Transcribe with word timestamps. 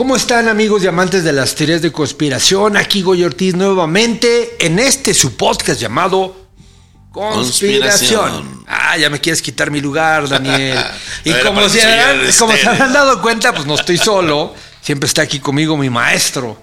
¿Cómo 0.00 0.16
están 0.16 0.48
amigos 0.48 0.82
y 0.82 0.86
amantes 0.86 1.24
de 1.24 1.32
las 1.34 1.54
teorías 1.54 1.82
de 1.82 1.92
conspiración? 1.92 2.78
Aquí 2.78 3.02
Goy 3.02 3.22
Ortiz 3.22 3.54
nuevamente 3.54 4.56
en 4.58 4.78
este 4.78 5.12
su 5.12 5.36
podcast 5.36 5.78
llamado 5.78 6.48
Conspiración. 7.12 8.20
Conspiración. 8.22 8.64
Ah, 8.66 8.96
ya 8.96 9.10
me 9.10 9.20
quieres 9.20 9.42
quitar 9.42 9.70
mi 9.70 9.82
lugar, 9.82 10.26
Daniel. 10.26 10.78
Y 11.24 11.34
como, 11.44 11.56
para 11.56 11.68
se, 11.68 11.82
el 11.82 12.34
como 12.34 12.56
se 12.56 12.66
habrán 12.66 12.94
dado 12.94 13.20
cuenta, 13.20 13.52
pues 13.52 13.66
no 13.66 13.74
estoy 13.74 13.98
solo. 13.98 14.54
Siempre 14.80 15.06
está 15.06 15.20
aquí 15.20 15.38
conmigo 15.38 15.76
mi 15.76 15.90
maestro, 15.90 16.56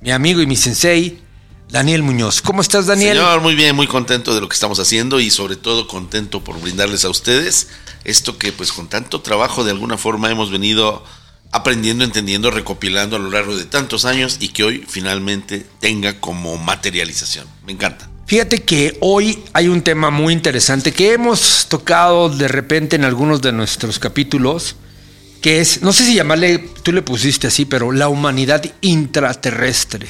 mi 0.00 0.12
amigo 0.12 0.40
y 0.40 0.46
mi 0.46 0.54
sensei, 0.54 1.20
Daniel 1.68 2.04
Muñoz. 2.04 2.42
¿Cómo 2.42 2.60
estás, 2.60 2.86
Daniel? 2.86 3.16
Señor, 3.16 3.40
muy 3.40 3.56
bien, 3.56 3.74
muy 3.74 3.88
contento 3.88 4.36
de 4.36 4.40
lo 4.40 4.48
que 4.48 4.54
estamos 4.54 4.78
haciendo 4.78 5.18
y 5.18 5.32
sobre 5.32 5.56
todo 5.56 5.88
contento 5.88 6.44
por 6.44 6.60
brindarles 6.60 7.04
a 7.04 7.08
ustedes 7.10 7.66
esto 8.04 8.38
que 8.38 8.52
pues 8.52 8.70
con 8.72 8.86
tanto 8.86 9.20
trabajo 9.22 9.64
de 9.64 9.72
alguna 9.72 9.96
forma 9.96 10.30
hemos 10.30 10.50
venido 10.50 11.02
aprendiendo, 11.54 12.02
entendiendo, 12.02 12.50
recopilando 12.50 13.14
a 13.14 13.20
lo 13.20 13.30
largo 13.30 13.56
de 13.56 13.64
tantos 13.64 14.04
años 14.04 14.38
y 14.40 14.48
que 14.48 14.64
hoy 14.64 14.84
finalmente 14.88 15.64
tenga 15.78 16.18
como 16.18 16.56
materialización. 16.58 17.46
Me 17.64 17.70
encanta. 17.70 18.10
Fíjate 18.26 18.64
que 18.64 18.98
hoy 19.00 19.38
hay 19.52 19.68
un 19.68 19.80
tema 19.82 20.10
muy 20.10 20.32
interesante 20.32 20.90
que 20.90 21.12
hemos 21.12 21.68
tocado 21.68 22.28
de 22.28 22.48
repente 22.48 22.96
en 22.96 23.04
algunos 23.04 23.40
de 23.40 23.52
nuestros 23.52 24.00
capítulos, 24.00 24.74
que 25.40 25.60
es, 25.60 25.80
no 25.80 25.92
sé 25.92 26.04
si 26.04 26.16
llamarle, 26.16 26.58
tú 26.82 26.90
le 26.90 27.02
pusiste 27.02 27.46
así, 27.46 27.66
pero 27.66 27.92
la 27.92 28.08
humanidad 28.08 28.64
intraterrestre. 28.80 30.08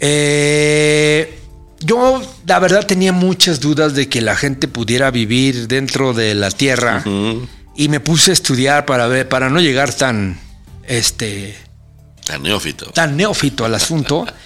Eh, 0.00 1.38
yo, 1.80 2.20
la 2.44 2.58
verdad, 2.58 2.86
tenía 2.86 3.14
muchas 3.14 3.58
dudas 3.60 3.94
de 3.94 4.10
que 4.10 4.20
la 4.20 4.36
gente 4.36 4.68
pudiera 4.68 5.10
vivir 5.10 5.66
dentro 5.66 6.12
de 6.12 6.34
la 6.34 6.50
Tierra 6.50 7.02
y 7.76 7.88
me 7.88 8.00
puse 8.00 8.30
a 8.30 8.34
estudiar 8.34 8.86
para 8.86 9.06
ver, 9.06 9.28
para 9.28 9.48
no 9.50 9.60
llegar 9.60 9.92
tan, 9.94 10.38
este, 10.86 11.56
Tan 12.26 12.42
neófito. 12.42 12.86
tan 12.86 13.16
neófito 13.16 13.64
al 13.64 13.74
asunto. 13.74 14.26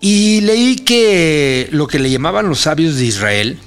Y 0.00 0.42
leí 0.42 0.76
que 0.76 1.68
lo 1.70 1.86
que 1.86 1.98
le 1.98 2.10
llamaban 2.10 2.46
los 2.46 2.60
sabios 2.60 2.96
de 2.96 3.06
Israel 3.06 3.58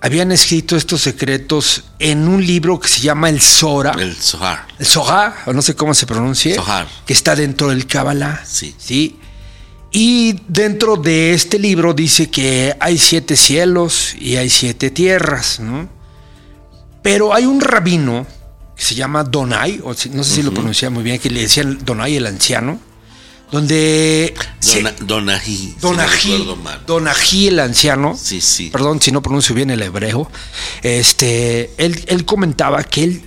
habían 0.00 0.32
escrito 0.32 0.74
estos 0.76 1.02
secretos 1.02 1.84
en 2.00 2.26
un 2.26 2.44
libro 2.44 2.80
que 2.80 2.88
se 2.88 3.00
llama 3.02 3.28
el 3.28 3.40
Sora. 3.40 3.92
El 3.96 4.16
Zohar. 4.16 4.66
El 4.80 4.86
Zohar, 4.86 5.34
o 5.46 5.52
no 5.52 5.62
sé 5.62 5.76
cómo 5.76 5.94
se 5.94 6.06
pronuncie. 6.06 6.56
Zohar. 6.56 6.88
Que 7.06 7.12
está 7.12 7.36
dentro 7.36 7.68
del 7.68 7.86
Kabbalah. 7.86 8.42
Sí. 8.44 8.74
Sí. 8.78 9.16
Y 9.92 10.40
dentro 10.48 10.96
de 10.96 11.34
este 11.34 11.60
libro 11.60 11.94
dice 11.94 12.28
que 12.30 12.76
hay 12.80 12.98
siete 12.98 13.36
cielos 13.36 14.16
y 14.18 14.36
hay 14.36 14.50
siete 14.50 14.90
tierras, 14.90 15.60
¿no? 15.60 15.88
Pero 17.02 17.32
hay 17.34 17.46
un 17.46 17.60
rabino 17.60 18.26
que 18.76 18.82
se 18.84 18.94
llama 18.94 19.24
Donai, 19.24 19.80
o 19.84 19.94
si- 19.94 20.10
no 20.10 20.22
sé 20.24 20.36
si 20.36 20.42
lo 20.42 20.52
pronuncia 20.52 20.88
muy 20.90 21.02
bien, 21.02 21.18
que 21.18 21.30
le 21.30 21.40
decían 21.42 21.78
Donai 21.84 22.16
el 22.16 22.26
anciano, 22.26 22.78
donde 23.50 24.34
se- 24.60 24.82
Donají. 25.00 25.56
si 25.56 25.76
Donají. 25.80 26.44
Donají 26.86 27.48
el 27.48 27.60
anciano, 27.60 28.16
Sí, 28.20 28.40
sí. 28.40 28.68
perdón 28.70 29.00
si 29.00 29.10
no 29.10 29.22
pronuncio 29.22 29.54
bien 29.54 29.70
el 29.70 29.82
hebreo, 29.82 30.30
este, 30.82 31.72
él, 31.78 32.04
él 32.08 32.24
comentaba 32.24 32.82
que 32.84 33.04
él 33.04 33.22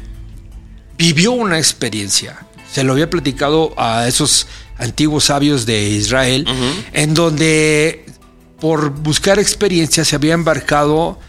vivió 0.97 1.31
una 1.31 1.57
experiencia, 1.57 2.45
se 2.71 2.83
lo 2.83 2.93
había 2.93 3.09
platicado 3.09 3.73
a 3.77 4.07
esos 4.07 4.47
antiguos 4.77 5.25
sabios 5.25 5.65
de 5.65 5.89
Israel, 5.89 6.45
en 6.93 7.13
donde 7.13 8.05
por 8.59 8.91
buscar 8.91 9.39
experiencia 9.39 10.05
se 10.05 10.15
había 10.15 10.33
embarcado, 10.33 11.19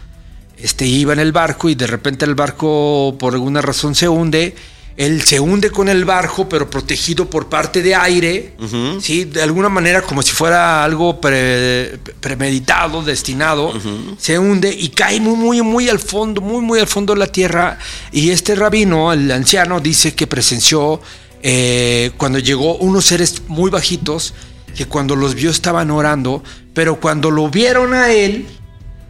este, 0.57 0.85
iba 0.85 1.13
en 1.13 1.19
el 1.19 1.31
barco 1.31 1.69
y 1.69 1.75
de 1.75 1.87
repente 1.87 2.25
el 2.25 2.35
barco 2.35 3.15
por 3.19 3.33
alguna 3.33 3.61
razón 3.61 3.95
se 3.95 4.07
hunde. 4.07 4.55
Él 4.95 5.23
se 5.23 5.39
hunde 5.39 5.71
con 5.71 5.89
el 5.89 6.05
barco, 6.05 6.47
pero 6.47 6.69
protegido 6.69 7.27
por 7.27 7.49
parte 7.49 7.81
de 7.81 7.95
aire, 7.95 8.53
¿sí? 9.01 9.25
De 9.25 9.41
alguna 9.41 9.67
manera 9.67 10.03
como 10.03 10.21
si 10.21 10.33
fuera 10.33 10.83
algo 10.83 11.19
pre- 11.19 11.97
premeditado, 12.19 13.01
destinado. 13.01 13.73
Se 14.19 14.37
hunde 14.37 14.71
y 14.71 14.89
cae 14.89 15.19
muy, 15.19 15.35
muy, 15.35 15.61
muy 15.63 15.89
al 15.89 15.97
fondo, 15.97 16.41
muy, 16.41 16.61
muy 16.61 16.79
al 16.79 16.85
fondo 16.85 17.13
de 17.15 17.19
la 17.21 17.25
tierra. 17.25 17.79
Y 18.11 18.29
este 18.29 18.53
rabino, 18.53 19.11
el 19.11 19.31
anciano, 19.31 19.79
dice 19.79 20.13
que 20.13 20.27
presenció 20.27 21.01
eh, 21.41 22.11
cuando 22.17 22.37
llegó 22.37 22.75
unos 22.77 23.05
seres 23.05 23.41
muy 23.47 23.71
bajitos, 23.71 24.35
que 24.77 24.85
cuando 24.85 25.15
los 25.15 25.33
vio 25.33 25.49
estaban 25.49 25.89
orando, 25.89 26.43
pero 26.75 26.99
cuando 26.99 27.31
lo 27.31 27.49
vieron 27.49 27.95
a 27.95 28.11
él, 28.11 28.45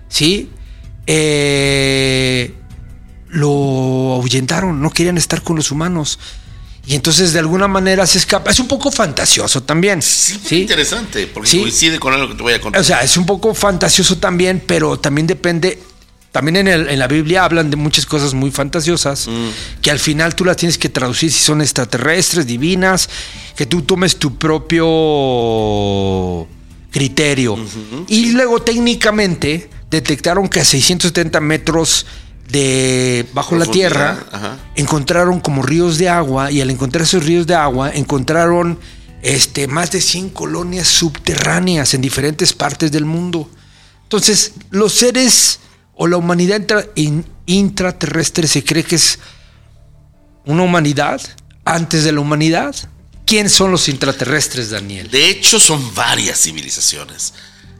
¿sí? 0.07 0.49
Eh, 1.07 2.53
lo 3.29 4.13
ahuyentaron, 4.15 4.81
no 4.81 4.89
querían 4.91 5.17
estar 5.17 5.41
con 5.41 5.55
los 5.55 5.71
humanos. 5.71 6.19
Y 6.85 6.95
entonces 6.95 7.31
de 7.33 7.39
alguna 7.39 7.67
manera 7.67 8.05
se 8.05 8.17
escapa. 8.17 8.51
Es 8.51 8.59
un 8.59 8.67
poco 8.67 8.91
fantasioso 8.91 9.63
también. 9.63 10.01
Sí, 10.01 10.37
¿sí? 10.45 10.61
interesante, 10.61 11.27
porque 11.27 11.49
Sí. 11.49 11.59
coincide 11.61 11.97
con 11.97 12.13
algo 12.13 12.27
que 12.29 12.35
te 12.35 12.43
voy 12.43 12.53
a 12.53 12.61
contar. 12.61 12.81
O 12.81 12.83
sea, 12.83 13.01
es 13.03 13.15
un 13.17 13.25
poco 13.25 13.53
fantasioso 13.53 14.17
también, 14.17 14.61
pero 14.65 14.99
también 14.99 15.25
depende. 15.25 15.79
También 16.33 16.57
en, 16.57 16.67
el- 16.67 16.89
en 16.89 16.99
la 16.99 17.07
Biblia 17.07 17.45
hablan 17.45 17.69
de 17.69 17.77
muchas 17.77 18.05
cosas 18.07 18.33
muy 18.33 18.49
fantasiosas 18.51 19.29
que 19.83 19.91
al 19.91 19.99
final 19.99 20.33
tú 20.35 20.43
las 20.45 20.57
tienes 20.57 20.77
que 20.79 20.89
traducir 20.89 21.31
si 21.31 21.39
son 21.39 21.61
extraterrestres, 21.61 22.47
divinas, 22.47 23.07
que 23.55 23.65
tú 23.67 23.83
tomes 23.83 24.17
tu 24.17 24.35
propio 24.37 24.87
criterio. 26.91 27.57
y 28.07 28.31
luego 28.31 28.61
técnicamente 28.61 29.69
detectaron 30.01 30.47
que 30.49 30.59
a 30.59 30.65
670 30.65 31.39
metros 31.39 32.05
de 32.49 33.25
bajo 33.33 33.55
la 33.55 33.65
tierra 33.65 34.25
ajá. 34.31 34.57
encontraron 34.75 35.39
como 35.39 35.63
ríos 35.63 35.97
de 35.97 36.09
agua 36.09 36.51
y 36.51 36.61
al 36.61 36.69
encontrar 36.69 37.03
esos 37.03 37.25
ríos 37.25 37.47
de 37.47 37.55
agua 37.55 37.91
encontraron 37.93 38.79
este, 39.21 39.67
más 39.67 39.91
de 39.91 40.01
100 40.01 40.29
colonias 40.31 40.87
subterráneas 40.87 41.93
en 41.93 42.01
diferentes 42.01 42.51
partes 42.53 42.91
del 42.91 43.05
mundo. 43.05 43.49
Entonces, 44.03 44.51
los 44.69 44.93
seres 44.93 45.59
o 45.95 46.07
la 46.07 46.17
humanidad 46.17 46.59
intra- 46.59 46.87
in- 46.95 47.25
intraterrestre 47.45 48.47
se 48.47 48.63
cree 48.63 48.83
que 48.83 48.95
es 48.97 49.19
una 50.45 50.63
humanidad 50.63 51.21
antes 51.65 52.03
de 52.03 52.11
la 52.11 52.19
humanidad. 52.19 52.75
¿Quién 53.25 53.49
son 53.49 53.71
los 53.71 53.87
intraterrestres, 53.87 54.71
Daniel? 54.71 55.09
De 55.09 55.29
hecho, 55.29 55.59
son 55.59 55.95
varias 55.95 56.39
civilizaciones. 56.41 57.33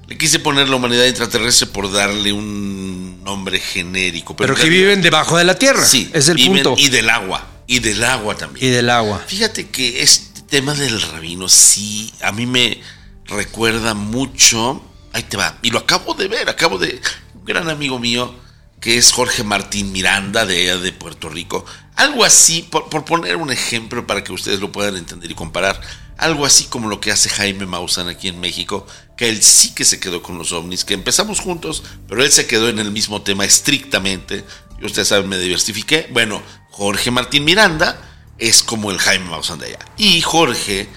Le 0.07 0.17
quise 0.17 0.39
poner 0.39 0.67
la 0.69 0.75
humanidad 0.75 1.05
intraterrestre 1.05 1.67
por 1.67 1.91
darle 1.91 2.33
un 2.33 3.23
nombre 3.23 3.59
genérico. 3.59 4.35
Pero 4.35 4.53
que 4.55 4.67
viven 4.69 5.01
debajo 5.01 5.37
de 5.37 5.45
la 5.45 5.55
Tierra. 5.57 5.83
Sí, 5.85 6.09
es 6.13 6.27
el 6.27 6.37
viven- 6.37 6.63
punto. 6.63 6.75
Y 6.77 6.89
del 6.89 7.09
agua. 7.09 7.47
Y 7.67 7.79
del 7.79 8.03
agua 8.03 8.35
también. 8.35 8.65
Y 8.65 8.69
del 8.69 8.89
agua. 8.89 9.23
Fíjate 9.25 9.69
que 9.69 10.01
este 10.01 10.41
tema 10.41 10.73
del 10.73 11.01
rabino 11.01 11.47
sí 11.47 12.13
a 12.21 12.31
mí 12.33 12.45
me 12.45 12.81
recuerda 13.25 13.93
mucho. 13.93 14.83
Ahí 15.13 15.23
te 15.23 15.37
va. 15.37 15.57
Y 15.61 15.69
lo 15.71 15.79
acabo 15.79 16.13
de 16.13 16.27
ver. 16.27 16.49
Acabo 16.49 16.77
de. 16.77 16.99
Un 17.35 17.45
gran 17.45 17.69
amigo 17.69 17.97
mío 17.99 18.35
que 18.81 18.97
es 18.97 19.13
Jorge 19.13 19.43
Martín 19.45 19.93
Miranda 19.93 20.45
de 20.45 20.77
de 20.79 20.91
Puerto 20.91 21.29
Rico. 21.29 21.65
Algo 21.95 22.25
así, 22.25 22.63
por, 22.63 22.89
por 22.89 23.05
poner 23.05 23.37
un 23.37 23.51
ejemplo 23.51 24.05
para 24.05 24.23
que 24.23 24.33
ustedes 24.33 24.59
lo 24.59 24.71
puedan 24.73 24.97
entender 24.97 25.31
y 25.31 25.35
comparar. 25.35 25.79
Algo 26.17 26.45
así 26.45 26.65
como 26.65 26.89
lo 26.89 26.99
que 26.99 27.11
hace 27.11 27.29
Jaime 27.29 27.65
Maussan 27.65 28.07
aquí 28.07 28.27
en 28.27 28.39
México, 28.39 28.85
que 29.17 29.29
él 29.29 29.41
sí 29.41 29.73
que 29.73 29.85
se 29.85 29.99
quedó 29.99 30.21
con 30.21 30.37
los 30.37 30.51
ovnis, 30.51 30.85
que 30.85 30.93
empezamos 30.93 31.39
juntos, 31.39 31.83
pero 32.07 32.23
él 32.23 32.31
se 32.31 32.47
quedó 32.47 32.69
en 32.69 32.79
el 32.79 32.91
mismo 32.91 33.21
tema 33.21 33.45
estrictamente. 33.45 34.45
Y 34.79 34.85
ustedes 34.85 35.07
saben, 35.07 35.29
me 35.29 35.37
diversifiqué. 35.37 36.07
Bueno, 36.11 36.41
Jorge 36.71 37.11
Martín 37.11 37.45
Miranda 37.45 37.99
es 38.37 38.63
como 38.63 38.91
el 38.91 38.99
Jaime 38.99 39.29
Maussan 39.29 39.59
de 39.59 39.67
allá. 39.67 39.79
Y 39.97 40.21
Jorge 40.21 40.89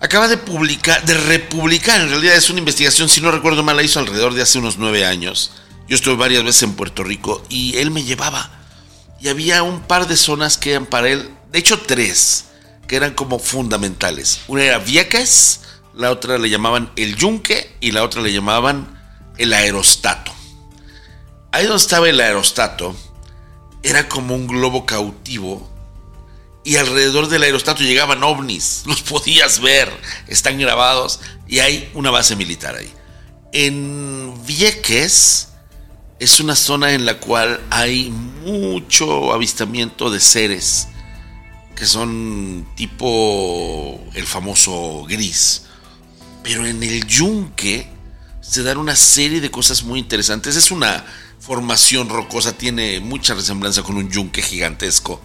acaba 0.00 0.28
de 0.28 0.38
publicar, 0.38 1.04
de 1.04 1.14
republicar, 1.14 2.00
en 2.00 2.08
realidad 2.08 2.36
es 2.36 2.50
una 2.50 2.58
investigación, 2.58 3.08
si 3.08 3.20
no 3.20 3.30
recuerdo 3.30 3.62
mal, 3.62 3.76
la 3.76 3.82
hizo 3.82 4.00
alrededor 4.00 4.34
de 4.34 4.42
hace 4.42 4.58
unos 4.58 4.78
nueve 4.78 5.04
años. 5.04 5.52
Yo 5.88 5.96
estuve 5.96 6.16
varias 6.16 6.44
veces 6.44 6.62
en 6.62 6.74
Puerto 6.74 7.04
Rico 7.04 7.42
y 7.48 7.76
él 7.78 7.90
me 7.90 8.04
llevaba. 8.04 8.50
Y 9.20 9.28
había 9.28 9.62
un 9.62 9.80
par 9.80 10.08
de 10.08 10.16
zonas 10.16 10.56
que 10.56 10.70
eran 10.70 10.86
para 10.86 11.10
él, 11.10 11.28
de 11.52 11.58
hecho 11.58 11.80
tres, 11.80 12.46
que 12.90 12.96
eran 12.96 13.14
como 13.14 13.38
fundamentales. 13.38 14.40
Una 14.48 14.64
era 14.64 14.78
Vieques, 14.78 15.60
la 15.94 16.10
otra 16.10 16.38
le 16.38 16.50
llamaban 16.50 16.90
el 16.96 17.14
Yunque 17.14 17.76
y 17.78 17.92
la 17.92 18.02
otra 18.02 18.20
le 18.20 18.32
llamaban 18.32 19.00
el 19.38 19.52
Aerostato. 19.52 20.32
Ahí 21.52 21.66
donde 21.66 21.80
estaba 21.80 22.08
el 22.08 22.20
Aerostato, 22.20 22.96
era 23.84 24.08
como 24.08 24.34
un 24.34 24.48
globo 24.48 24.86
cautivo 24.86 25.70
y 26.64 26.78
alrededor 26.78 27.28
del 27.28 27.44
aerostato 27.44 27.84
llegaban 27.84 28.24
ovnis, 28.24 28.82
los 28.86 29.02
podías 29.02 29.60
ver, 29.60 29.88
están 30.26 30.58
grabados 30.58 31.20
y 31.46 31.60
hay 31.60 31.92
una 31.94 32.10
base 32.10 32.34
militar 32.34 32.74
ahí. 32.74 32.92
En 33.52 34.34
Vieques 34.46 35.50
es 36.18 36.40
una 36.40 36.56
zona 36.56 36.92
en 36.92 37.06
la 37.06 37.20
cual 37.20 37.60
hay 37.70 38.10
mucho 38.10 39.32
avistamiento 39.32 40.10
de 40.10 40.18
seres 40.18 40.88
que 41.80 41.86
son 41.86 42.66
tipo 42.76 43.98
el 44.12 44.26
famoso 44.26 45.06
gris. 45.08 45.62
Pero 46.42 46.66
en 46.66 46.82
el 46.82 47.06
yunque 47.06 47.88
se 48.42 48.62
dan 48.62 48.76
una 48.76 48.94
serie 48.94 49.40
de 49.40 49.50
cosas 49.50 49.82
muy 49.82 49.98
interesantes. 49.98 50.56
Es 50.56 50.70
una 50.70 51.06
formación 51.38 52.10
rocosa, 52.10 52.52
tiene 52.52 53.00
mucha 53.00 53.32
resemblanza 53.32 53.82
con 53.82 53.96
un 53.96 54.10
yunque 54.10 54.42
gigantesco. 54.42 55.22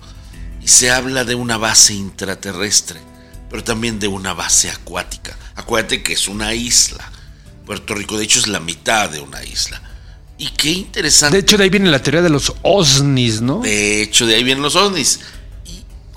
y 0.63 0.69
se 0.69 0.91
habla 0.91 1.25
de 1.25 1.35
una 1.35 1.57
base 1.57 1.93
intraterrestre, 1.93 3.01
pero 3.49 3.61
también 3.61 3.99
de 3.99 4.07
una 4.07 4.33
base 4.33 4.69
acuática. 4.69 5.37
Acuérdate 5.55 6.03
que 6.03 6.13
es 6.13 6.29
una 6.29 6.53
isla. 6.53 7.11
Puerto 7.65 7.95
Rico, 7.95 8.17
de 8.17 8.23
hecho, 8.23 8.39
es 8.39 8.47
la 8.47 8.61
mitad 8.61 9.09
de 9.09 9.19
una 9.19 9.43
isla. 9.43 9.81
Y 10.37 10.51
qué 10.51 10.69
interesante. 10.69 11.35
De 11.35 11.41
hecho, 11.41 11.57
de 11.57 11.65
ahí 11.65 11.69
viene 11.69 11.91
la 11.91 12.01
teoría 12.01 12.21
de 12.21 12.29
los 12.29 12.53
OSNIs, 12.61 13.41
¿no? 13.41 13.59
De 13.59 14.01
hecho, 14.01 14.25
de 14.25 14.35
ahí 14.35 14.43
vienen 14.45 14.63
los 14.63 14.77
OSNIs. 14.77 15.19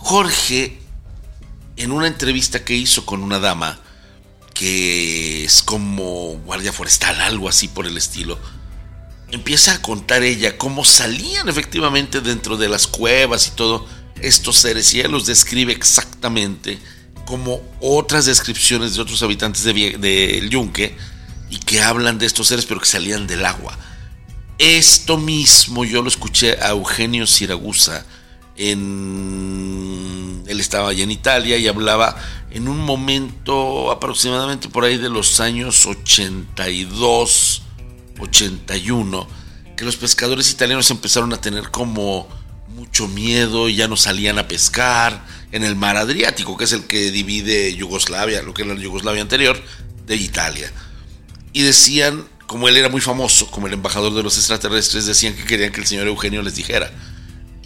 Jorge, 0.09 0.79
en 1.77 1.93
una 1.93 2.07
entrevista 2.07 2.65
que 2.65 2.75
hizo 2.75 3.05
con 3.05 3.23
una 3.23 3.41
dama, 3.41 3.79
que 4.55 5.45
es 5.45 5.63
como 5.63 6.41
guardia 6.47 6.73
forestal, 6.73 7.21
algo 7.21 7.47
así 7.47 7.69
por 7.69 7.87
el 7.87 7.99
estilo, 7.99 8.39
empieza 9.33 9.75
a 9.75 9.83
contar 9.83 10.23
ella 10.23 10.57
cómo 10.57 10.83
salían 10.87 11.51
efectivamente 11.51 12.23
dentro 12.23 12.57
de 12.57 12.71
las 12.71 12.87
cuevas 12.87 13.49
y 13.49 13.51
todo 13.51 13.87
estos 14.23 14.57
seres, 14.57 14.95
y 14.95 15.01
ella 15.01 15.11
los 15.11 15.27
describe 15.27 15.75
exactamente 15.75 16.79
como 17.27 17.61
otras 17.83 18.25
descripciones 18.25 18.95
de 18.95 19.03
otros 19.03 19.23
habitantes 19.23 19.63
del 19.65 20.01
de 20.01 20.49
Yunque, 20.49 20.97
y 21.51 21.59
que 21.59 21.83
hablan 21.83 22.19
de 22.19 22.25
estos 22.25 22.47
seres, 22.47 22.65
pero 22.65 22.81
que 22.81 22.87
salían 22.87 23.27
del 23.27 23.45
agua. 23.45 23.77
Esto 24.57 25.19
mismo 25.19 25.85
yo 25.85 26.01
lo 26.01 26.09
escuché 26.09 26.59
a 26.63 26.71
Eugenio 26.71 27.27
Siragusa 27.27 28.07
en 28.59 30.45
él 30.47 30.61
estaba 30.61 30.91
allá 30.91 31.05
en 31.05 31.11
Italia 31.11 31.57
y 31.57 31.69
hablaba 31.69 32.17
en 32.51 32.69
un 32.69 32.79
momento 32.79 33.91
aproximadamente 33.91 34.69
por 34.69 34.85
ahí 34.85 34.97
de 34.97 35.09
los 35.09 35.41
años 35.41 35.87
82, 35.87 37.63
81, 38.19 39.29
que 39.77 39.85
los 39.85 39.97
pescadores 39.97 40.51
italianos 40.51 40.91
empezaron 40.91 41.33
a 41.33 41.41
tener 41.41 41.71
como 41.71 42.29
mucho 42.69 43.09
miedo 43.09 43.69
y 43.69 43.77
ya 43.77 43.89
no 43.89 43.97
salían 43.97 44.39
a 44.39 44.49
pescar 44.49 45.25
en 45.53 45.65
el 45.65 45.77
mar 45.77 45.97
Adriático, 45.97 46.57
que 46.57 46.65
es 46.65 46.73
el 46.73 46.85
que 46.85 47.11
divide 47.11 47.75
Yugoslavia, 47.75 48.43
lo 48.43 48.55
que 48.55 48.63
era 48.63 48.75
la 48.75 48.81
Yugoslavia 48.81 49.23
anterior, 49.23 49.63
de 50.07 50.17
Italia. 50.17 50.73
Y 51.53 51.63
decían 51.63 52.27
como 52.47 52.67
él 52.67 52.79
era 52.79 52.89
muy 52.89 53.03
famoso, 53.03 53.51
como 53.51 53.67
el 53.67 53.75
embajador 53.75 54.15
de 54.15 54.23
los 54.23 54.39
extraterrestres, 54.39 55.05
decían 55.05 55.37
que 55.37 55.45
querían 55.45 55.71
que 55.71 55.81
el 55.81 55.87
señor 55.87 56.07
Eugenio 56.07 56.41
les 56.43 56.55
dijera. 56.55 56.91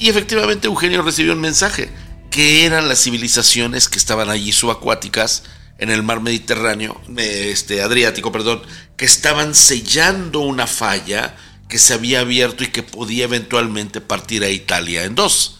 Y 0.02 0.08
efectivamente 0.08 0.66
Eugenio 0.66 1.00
recibió 1.02 1.32
un 1.32 1.40
mensaje, 1.40 1.88
que 2.28 2.66
eran 2.66 2.88
las 2.88 3.04
civilizaciones 3.04 3.88
que 3.88 3.99
estaban 3.99 4.31
allí 4.31 4.50
subacuáticas 4.50 5.44
en 5.78 5.90
el 5.90 6.02
mar 6.02 6.20
Mediterráneo, 6.20 7.00
este 7.16 7.82
Adriático, 7.82 8.32
perdón, 8.32 8.62
que 8.96 9.04
estaban 9.04 9.54
sellando 9.54 10.40
una 10.40 10.66
falla 10.66 11.37
que 11.69 11.78
se 11.78 11.94
había 11.94 12.19
abierto 12.19 12.64
y 12.64 12.72
que 12.72 12.82
podía 12.82 13.22
eventualmente 13.22 14.00
partir 14.00 14.43
a 14.43 14.50
Italia 14.50 15.04
en 15.04 15.14
dos. 15.14 15.58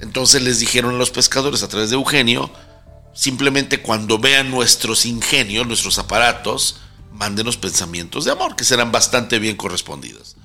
Entonces 0.00 0.40
les 0.40 0.58
dijeron 0.58 0.94
a 0.94 0.98
los 0.98 1.10
pescadores 1.10 1.62
a 1.62 1.68
través 1.68 1.90
de 1.90 1.96
Eugenio, 1.96 2.50
simplemente 3.12 3.82
cuando 3.82 4.18
vean 4.18 4.50
nuestros 4.50 5.04
ingenios, 5.04 5.66
nuestros 5.66 5.98
aparatos, 5.98 6.76
mándenos 7.12 7.58
pensamientos 7.58 8.24
de 8.24 8.30
amor, 8.30 8.56
que 8.56 8.64
serán 8.64 8.90
bastante 8.90 9.38
bien 9.38 9.56
correspondidos. 9.56 10.36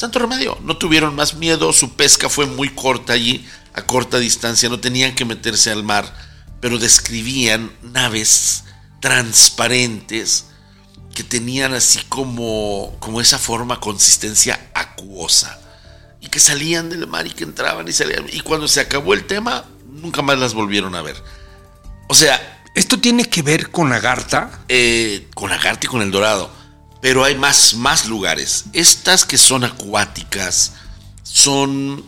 Santo 0.00 0.18
remedio, 0.18 0.56
no 0.62 0.78
tuvieron 0.78 1.14
más 1.14 1.34
miedo, 1.34 1.74
su 1.74 1.94
pesca 1.94 2.30
fue 2.30 2.46
muy 2.46 2.70
corta 2.70 3.12
allí, 3.12 3.46
a 3.74 3.82
corta 3.82 4.18
distancia, 4.18 4.70
no 4.70 4.80
tenían 4.80 5.14
que 5.14 5.26
meterse 5.26 5.70
al 5.70 5.84
mar, 5.84 6.10
pero 6.58 6.78
describían 6.78 7.70
naves 7.82 8.64
transparentes 9.00 10.46
que 11.14 11.22
tenían 11.22 11.74
así 11.74 12.00
como, 12.08 12.96
como 12.98 13.20
esa 13.20 13.36
forma, 13.36 13.78
consistencia 13.78 14.70
acuosa, 14.72 15.60
y 16.22 16.28
que 16.28 16.40
salían 16.40 16.88
del 16.88 17.06
mar 17.06 17.26
y 17.26 17.32
que 17.32 17.44
entraban 17.44 17.86
y 17.86 17.92
salían, 17.92 18.24
y 18.32 18.40
cuando 18.40 18.68
se 18.68 18.80
acabó 18.80 19.12
el 19.12 19.26
tema, 19.26 19.66
nunca 19.86 20.22
más 20.22 20.38
las 20.38 20.54
volvieron 20.54 20.94
a 20.94 21.02
ver. 21.02 21.22
O 22.08 22.14
sea, 22.14 22.62
¿Esto 22.74 23.00
tiene 23.00 23.24
que 23.24 23.42
ver 23.42 23.70
con 23.70 23.92
Agartha? 23.92 24.60
Eh, 24.68 25.26
con 25.34 25.50
Agartha 25.50 25.86
y 25.86 25.88
con 25.88 26.02
el 26.02 26.12
Dorado. 26.12 26.59
Pero 27.00 27.24
hay 27.24 27.34
más, 27.34 27.74
más 27.74 28.06
lugares. 28.06 28.64
Estas 28.72 29.24
que 29.24 29.38
son 29.38 29.64
acuáticas 29.64 30.72
son 31.22 32.04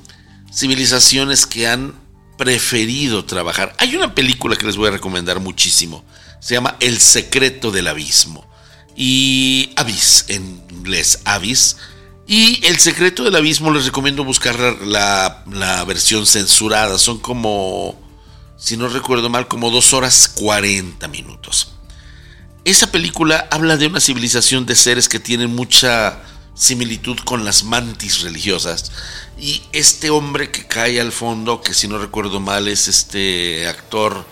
civilizaciones 0.53 1.47
que 1.47 1.67
han 1.67 1.95
preferido 2.37 3.25
trabajar. 3.25 3.75
Hay 3.79 3.95
una 3.97 4.15
película 4.15 4.57
que 4.57 4.67
les 4.67 4.77
voy 4.77 4.89
a 4.89 4.93
recomendar 4.93 5.41
muchísimo. 5.41 6.05
Se 6.41 6.55
llama 6.55 6.77
El 6.81 6.99
secreto 7.01 7.71
del 7.71 7.89
abismo. 7.89 8.47
Y 8.95 9.71
Abyss, 9.77 10.27
en 10.29 10.63
inglés, 10.71 11.21
Abyss. 11.25 11.77
Y 12.27 12.65
El 12.67 12.79
secreto 12.79 13.25
del 13.25 13.37
abismo 13.37 13.73
les 13.73 13.87
recomiendo 13.87 14.25
buscar 14.25 14.59
la, 14.83 15.45
la 15.51 15.85
versión 15.85 16.27
censurada. 16.27 16.99
Son 16.99 17.19
como 17.19 17.99
si 18.63 18.77
no 18.77 18.89
recuerdo 18.89 19.29
mal, 19.29 19.49
como 19.49 19.71
dos 19.71 19.93
horas 19.93 20.29
40 20.29 21.09
minutos. 21.09 21.73
Esa 22.65 22.93
película 22.93 23.49
habla 23.51 23.77
de 23.77 23.89
una 23.89 24.01
civilización 24.01 24.67
de 24.67 24.77
seres 24.77 25.09
que 25.09 25.19
tienen 25.19 25.55
mucha 25.55 26.21
similitud 26.55 27.19
con 27.25 27.45
las 27.45 27.65
mantis 27.65 28.23
religiosas. 28.23 28.93
Y 29.39 29.63
este 29.73 30.11
hombre 30.11 30.51
que 30.51 30.67
cae 30.67 31.01
al 31.01 31.13
fondo, 31.13 31.61
que 31.61 31.75
si 31.75 31.89
no 31.89 31.99
recuerdo 31.99 32.41
mal 32.41 32.69
es 32.69 32.89
este 32.89 33.67
actor... 33.67 34.25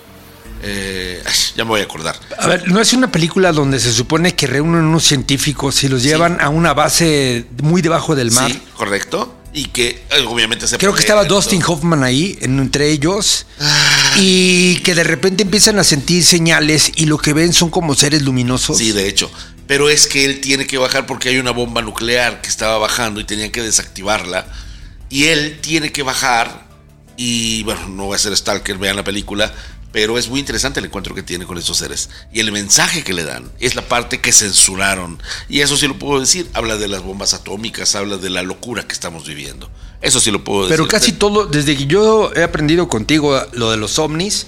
Eh, 0.63 1.25
ya 1.57 1.65
me 1.65 1.71
voy 1.71 1.81
a 1.81 1.85
acordar. 1.85 2.21
A 2.39 2.47
ver, 2.47 2.69
¿no 2.71 2.81
es 2.81 2.93
una 2.93 3.11
película 3.11 3.51
donde 3.51 3.81
se 3.81 3.93
supone 3.93 4.37
que 4.37 4.47
reúnen 4.47 4.83
unos 4.83 5.05
científicos 5.05 5.83
y 5.85 5.89
los 5.89 6.03
llevan 6.03 6.39
a 6.39 6.51
una 6.51 6.75
base 6.75 7.47
muy 7.63 7.81
debajo 7.81 8.15
del 8.15 8.31
mar? 8.31 8.51
Sí, 8.53 8.63
correcto 8.77 9.41
y 9.53 9.65
que 9.67 10.05
eh, 10.11 10.25
obviamente 10.29 10.69
se 10.69 10.79
creo 10.79 10.95
que 10.95 11.01
estaba 11.01 11.25
Dustin 11.25 11.63
Hoffman 11.67 12.05
ahí 12.05 12.39
entre 12.41 12.91
ellos 12.91 13.47
ah. 13.59 13.90
Y 14.19 14.77
que 14.79 14.95
de 14.95 15.05
repente 15.05 15.43
empiezan 15.43 15.79
a 15.79 15.85
sentir 15.85 16.25
señales 16.25 16.93
y 16.97 17.07
lo 17.07 17.19
que 17.19 17.33
ven 17.33 17.53
son 17.53 17.71
como 17.71 17.95
seres 17.95 18.23
luminosos 18.23 18.79
sí 18.79 18.93
de 18.93 19.09
hecho 19.09 19.31
pero 19.67 19.89
es 19.89 20.09
que 20.09 20.25
él 20.25 20.41
tiene 20.41 20.67
que 20.67 20.79
bajar 20.79 21.07
porque 21.07 21.29
hay 21.29 21.39
una 21.39 21.53
bomba 21.53 21.83
nuclear 21.83 22.41
que 22.41 22.49
estaba 22.49 22.79
bajando 22.79 23.21
y 23.21 23.25
tenían 23.25 23.51
que 23.51 23.63
desactivarla 23.63 24.47
y 25.09 25.25
él 25.25 25.59
tiene 25.61 25.93
que 25.93 26.03
bajar 26.03 26.69
y 27.17 27.63
bueno 27.65 27.89
no 27.89 28.07
voy 28.07 28.17
a 28.17 28.19
ser 28.19 28.37
stalker 28.37 28.79
vean 28.79 28.97
la 28.97 29.05
película 29.05 29.53
pero 29.93 30.19
es 30.19 30.29
muy 30.29 30.39
interesante 30.41 30.81
el 30.81 30.87
encuentro 30.87 31.15
que 31.15 31.23
tiene 31.23 31.47
con 31.47 31.59
esos 31.59 31.77
seres. 31.77 32.11
Y 32.33 32.41
el 32.41 32.53
mensaje 32.53 33.03
que 33.03 33.13
le 33.13 33.25
dan 33.25 33.51
es 33.59 33.75
la 33.75 33.83
parte 33.83 34.21
que 34.21 34.33
censuraron. 34.33 35.21
Y 35.49 35.61
eso 35.61 35.77
sí 35.77 35.89
lo 35.89 35.99
puedo 35.99 36.21
decir. 36.21 36.49
Habla 36.55 36.77
de 36.77 36.89
las 36.89 37.03
bombas 37.03 37.35
atómicas, 37.35 37.95
habla 37.95 38.17
de 38.17 38.31
la 38.31 38.43
locura 38.43 38.85
que 38.85 38.93
estamos 38.93 39.27
viviendo. 39.27 39.71
Eso 40.01 40.19
sí 40.21 40.31
lo 40.31 40.43
puedo 40.43 40.63
decir. 40.63 40.77
Pero 40.77 40.89
casi 40.89 41.13
todo, 41.13 41.47
desde 41.47 41.77
que 41.77 41.87
yo 41.87 42.33
he 42.35 42.43
aprendido 42.43 42.89
contigo 42.89 43.41
lo 43.53 43.71
de 43.71 43.77
los 43.77 43.99
ovnis, 43.99 44.47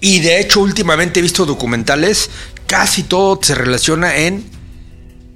y 0.00 0.20
de 0.20 0.40
hecho 0.40 0.60
últimamente 0.60 1.20
he 1.20 1.22
visto 1.22 1.44
documentales, 1.44 2.30
casi 2.66 3.02
todo 3.02 3.38
se 3.42 3.54
relaciona 3.54 4.16
en 4.16 4.50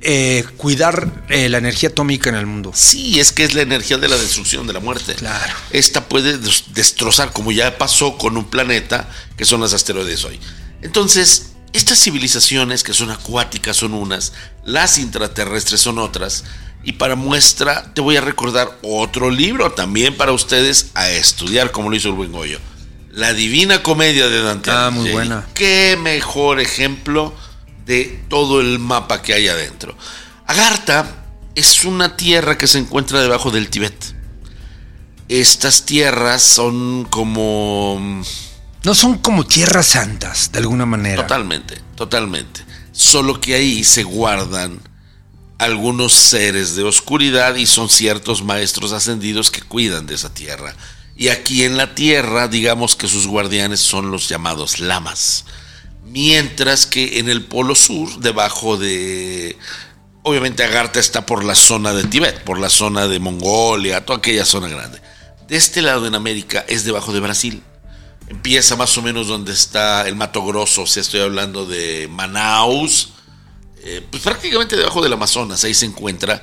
eh, 0.02 0.44
cuidar 0.56 1.26
eh, 1.28 1.50
la 1.50 1.58
energía 1.58 1.90
atómica 1.90 2.30
en 2.30 2.36
el 2.36 2.46
mundo. 2.46 2.72
Sí, 2.74 3.20
es 3.20 3.32
que 3.32 3.44
es 3.44 3.54
la 3.54 3.60
energía 3.60 3.98
de 3.98 4.08
la 4.08 4.16
destrucción, 4.16 4.66
de 4.66 4.72
la 4.72 4.80
muerte. 4.80 5.14
Claro. 5.14 5.54
Esta 5.72 6.08
puede 6.08 6.38
destrozar, 6.38 7.32
como 7.34 7.52
ya 7.52 7.76
pasó 7.76 8.16
con 8.16 8.38
un 8.38 8.46
planeta, 8.46 9.10
que 9.36 9.44
son 9.44 9.60
las 9.60 9.74
asteroides 9.74 10.24
hoy. 10.24 10.40
Entonces, 10.80 11.49
estas 11.72 12.02
civilizaciones 12.02 12.82
que 12.82 12.94
son 12.94 13.10
acuáticas 13.10 13.76
son 13.76 13.94
unas, 13.94 14.32
las 14.64 14.98
intraterrestres 14.98 15.80
son 15.80 15.98
otras. 15.98 16.44
Y 16.82 16.92
para 16.92 17.14
muestra, 17.14 17.92
te 17.94 18.00
voy 18.00 18.16
a 18.16 18.20
recordar 18.22 18.78
otro 18.82 19.30
libro 19.30 19.72
también 19.72 20.16
para 20.16 20.32
ustedes 20.32 20.90
a 20.94 21.10
estudiar, 21.10 21.72
como 21.72 21.90
lo 21.90 21.96
hizo 21.96 22.08
el 22.08 22.14
buen 22.14 22.32
Goyo. 22.32 22.58
La 23.12 23.34
Divina 23.34 23.82
Comedia 23.82 24.28
de 24.28 24.42
Dante. 24.42 24.70
Ah, 24.70 24.90
muy 24.90 25.10
buena. 25.10 25.46
Qué 25.54 25.98
mejor 26.00 26.60
ejemplo 26.60 27.34
de 27.84 28.22
todo 28.28 28.60
el 28.60 28.78
mapa 28.78 29.20
que 29.20 29.34
hay 29.34 29.48
adentro. 29.48 29.96
Agartha 30.46 31.06
es 31.54 31.84
una 31.84 32.16
tierra 32.16 32.56
que 32.56 32.66
se 32.66 32.78
encuentra 32.78 33.20
debajo 33.20 33.50
del 33.50 33.68
Tíbet. 33.68 34.14
Estas 35.28 35.84
tierras 35.84 36.42
son 36.42 37.04
como... 37.04 38.22
No 38.84 38.94
son 38.94 39.18
como 39.18 39.44
tierras 39.44 39.86
santas, 39.86 40.52
de 40.52 40.58
alguna 40.60 40.86
manera. 40.86 41.22
Totalmente, 41.22 41.80
totalmente. 41.94 42.64
Solo 42.92 43.40
que 43.40 43.54
ahí 43.54 43.84
se 43.84 44.02
guardan 44.02 44.80
algunos 45.58 46.14
seres 46.14 46.74
de 46.74 46.84
oscuridad 46.84 47.56
y 47.56 47.66
son 47.66 47.88
ciertos 47.88 48.42
maestros 48.42 48.92
ascendidos 48.92 49.50
que 49.50 49.62
cuidan 49.62 50.06
de 50.06 50.14
esa 50.14 50.32
tierra. 50.32 50.74
Y 51.16 51.28
aquí 51.28 51.64
en 51.64 51.76
la 51.76 51.94
tierra, 51.94 52.48
digamos 52.48 52.96
que 52.96 53.08
sus 53.08 53.26
guardianes 53.26 53.80
son 53.80 54.10
los 54.10 54.28
llamados 54.28 54.80
lamas 54.80 55.44
mientras 56.10 56.86
que 56.86 57.18
en 57.18 57.28
el 57.28 57.44
polo 57.44 57.74
sur, 57.74 58.18
debajo 58.18 58.76
de... 58.76 59.56
Obviamente 60.22 60.62
Agartha 60.62 61.00
está 61.00 61.24
por 61.24 61.44
la 61.44 61.54
zona 61.54 61.94
de 61.94 62.04
Tibet, 62.04 62.44
por 62.44 62.58
la 62.58 62.68
zona 62.68 63.08
de 63.08 63.18
Mongolia, 63.18 64.04
toda 64.04 64.18
aquella 64.18 64.44
zona 64.44 64.68
grande. 64.68 65.00
De 65.48 65.56
este 65.56 65.80
lado 65.80 66.06
en 66.06 66.14
América 66.14 66.64
es 66.68 66.84
debajo 66.84 67.12
de 67.12 67.20
Brasil. 67.20 67.62
Empieza 68.30 68.76
más 68.76 68.96
o 68.96 69.02
menos 69.02 69.26
donde 69.26 69.52
está 69.52 70.06
el 70.06 70.14
Mato 70.14 70.44
Grosso, 70.44 70.86
si 70.86 71.00
estoy 71.00 71.20
hablando 71.20 71.66
de 71.66 72.08
Manaus, 72.08 73.10
eh, 73.82 74.06
pues 74.08 74.22
prácticamente 74.22 74.76
debajo 74.76 75.02
del 75.02 75.12
Amazonas, 75.12 75.64
ahí 75.64 75.74
se 75.74 75.86
encuentra. 75.86 76.40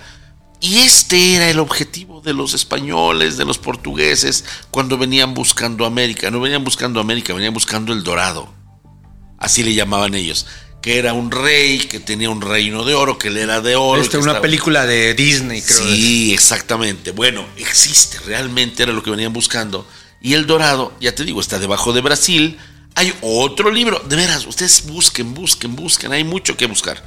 Y 0.60 0.80
este 0.80 1.36
era 1.36 1.50
el 1.50 1.60
objetivo 1.60 2.20
de 2.20 2.34
los 2.34 2.54
españoles, 2.54 3.38
de 3.38 3.46
los 3.46 3.58
portugueses, 3.58 4.44
cuando 4.70 4.98
venían 4.98 5.34
buscando 5.34 5.86
América. 5.86 6.30
No 6.30 6.42
venían 6.42 6.66
buscando 6.66 7.00
América, 7.00 7.34
venían 7.34 7.54
buscando 7.54 7.94
el 7.94 8.04
Dorado. 8.04 8.54
Así 9.38 9.64
le 9.64 9.74
llamaban 9.74 10.14
ellos. 10.14 10.46
Que 10.82 10.98
era 10.98 11.14
un 11.14 11.32
rey, 11.32 11.80
que 11.80 12.02
tenía 12.02 12.30
un 12.30 12.42
reino 12.42 12.84
de 12.84 12.96
oro, 12.96 13.18
que 13.18 13.30
él 13.30 13.38
era 13.38 13.62
de 13.62 13.78
oro. 13.78 14.02
Esta 14.02 14.18
es 14.18 14.24
una 14.24 14.42
película 14.42 14.86
de 14.86 15.14
Disney, 15.14 15.62
creo. 15.62 15.78
Sí, 15.78 16.34
exactamente. 16.34 17.12
Bueno, 17.12 17.46
existe, 17.56 18.20
realmente 18.26 18.84
era 18.84 18.92
lo 18.92 19.02
que 19.04 19.12
venían 19.12 19.32
buscando. 19.32 19.88
Y 20.22 20.34
el 20.34 20.48
Dorado, 20.48 20.94
ya 21.00 21.14
te 21.14 21.24
digo, 21.24 21.42
está 21.42 21.60
debajo 21.60 21.94
de 21.94 22.02
Brasil. 22.02 22.58
Hay 22.96 23.14
otro 23.22 23.72
libro, 23.72 24.00
de 24.08 24.16
veras, 24.16 24.46
ustedes 24.48 24.86
busquen, 24.88 25.34
busquen, 25.34 25.76
busquen, 25.76 26.12
hay 26.12 26.24
mucho 26.24 26.58
que 26.58 26.66
buscar. 26.66 27.04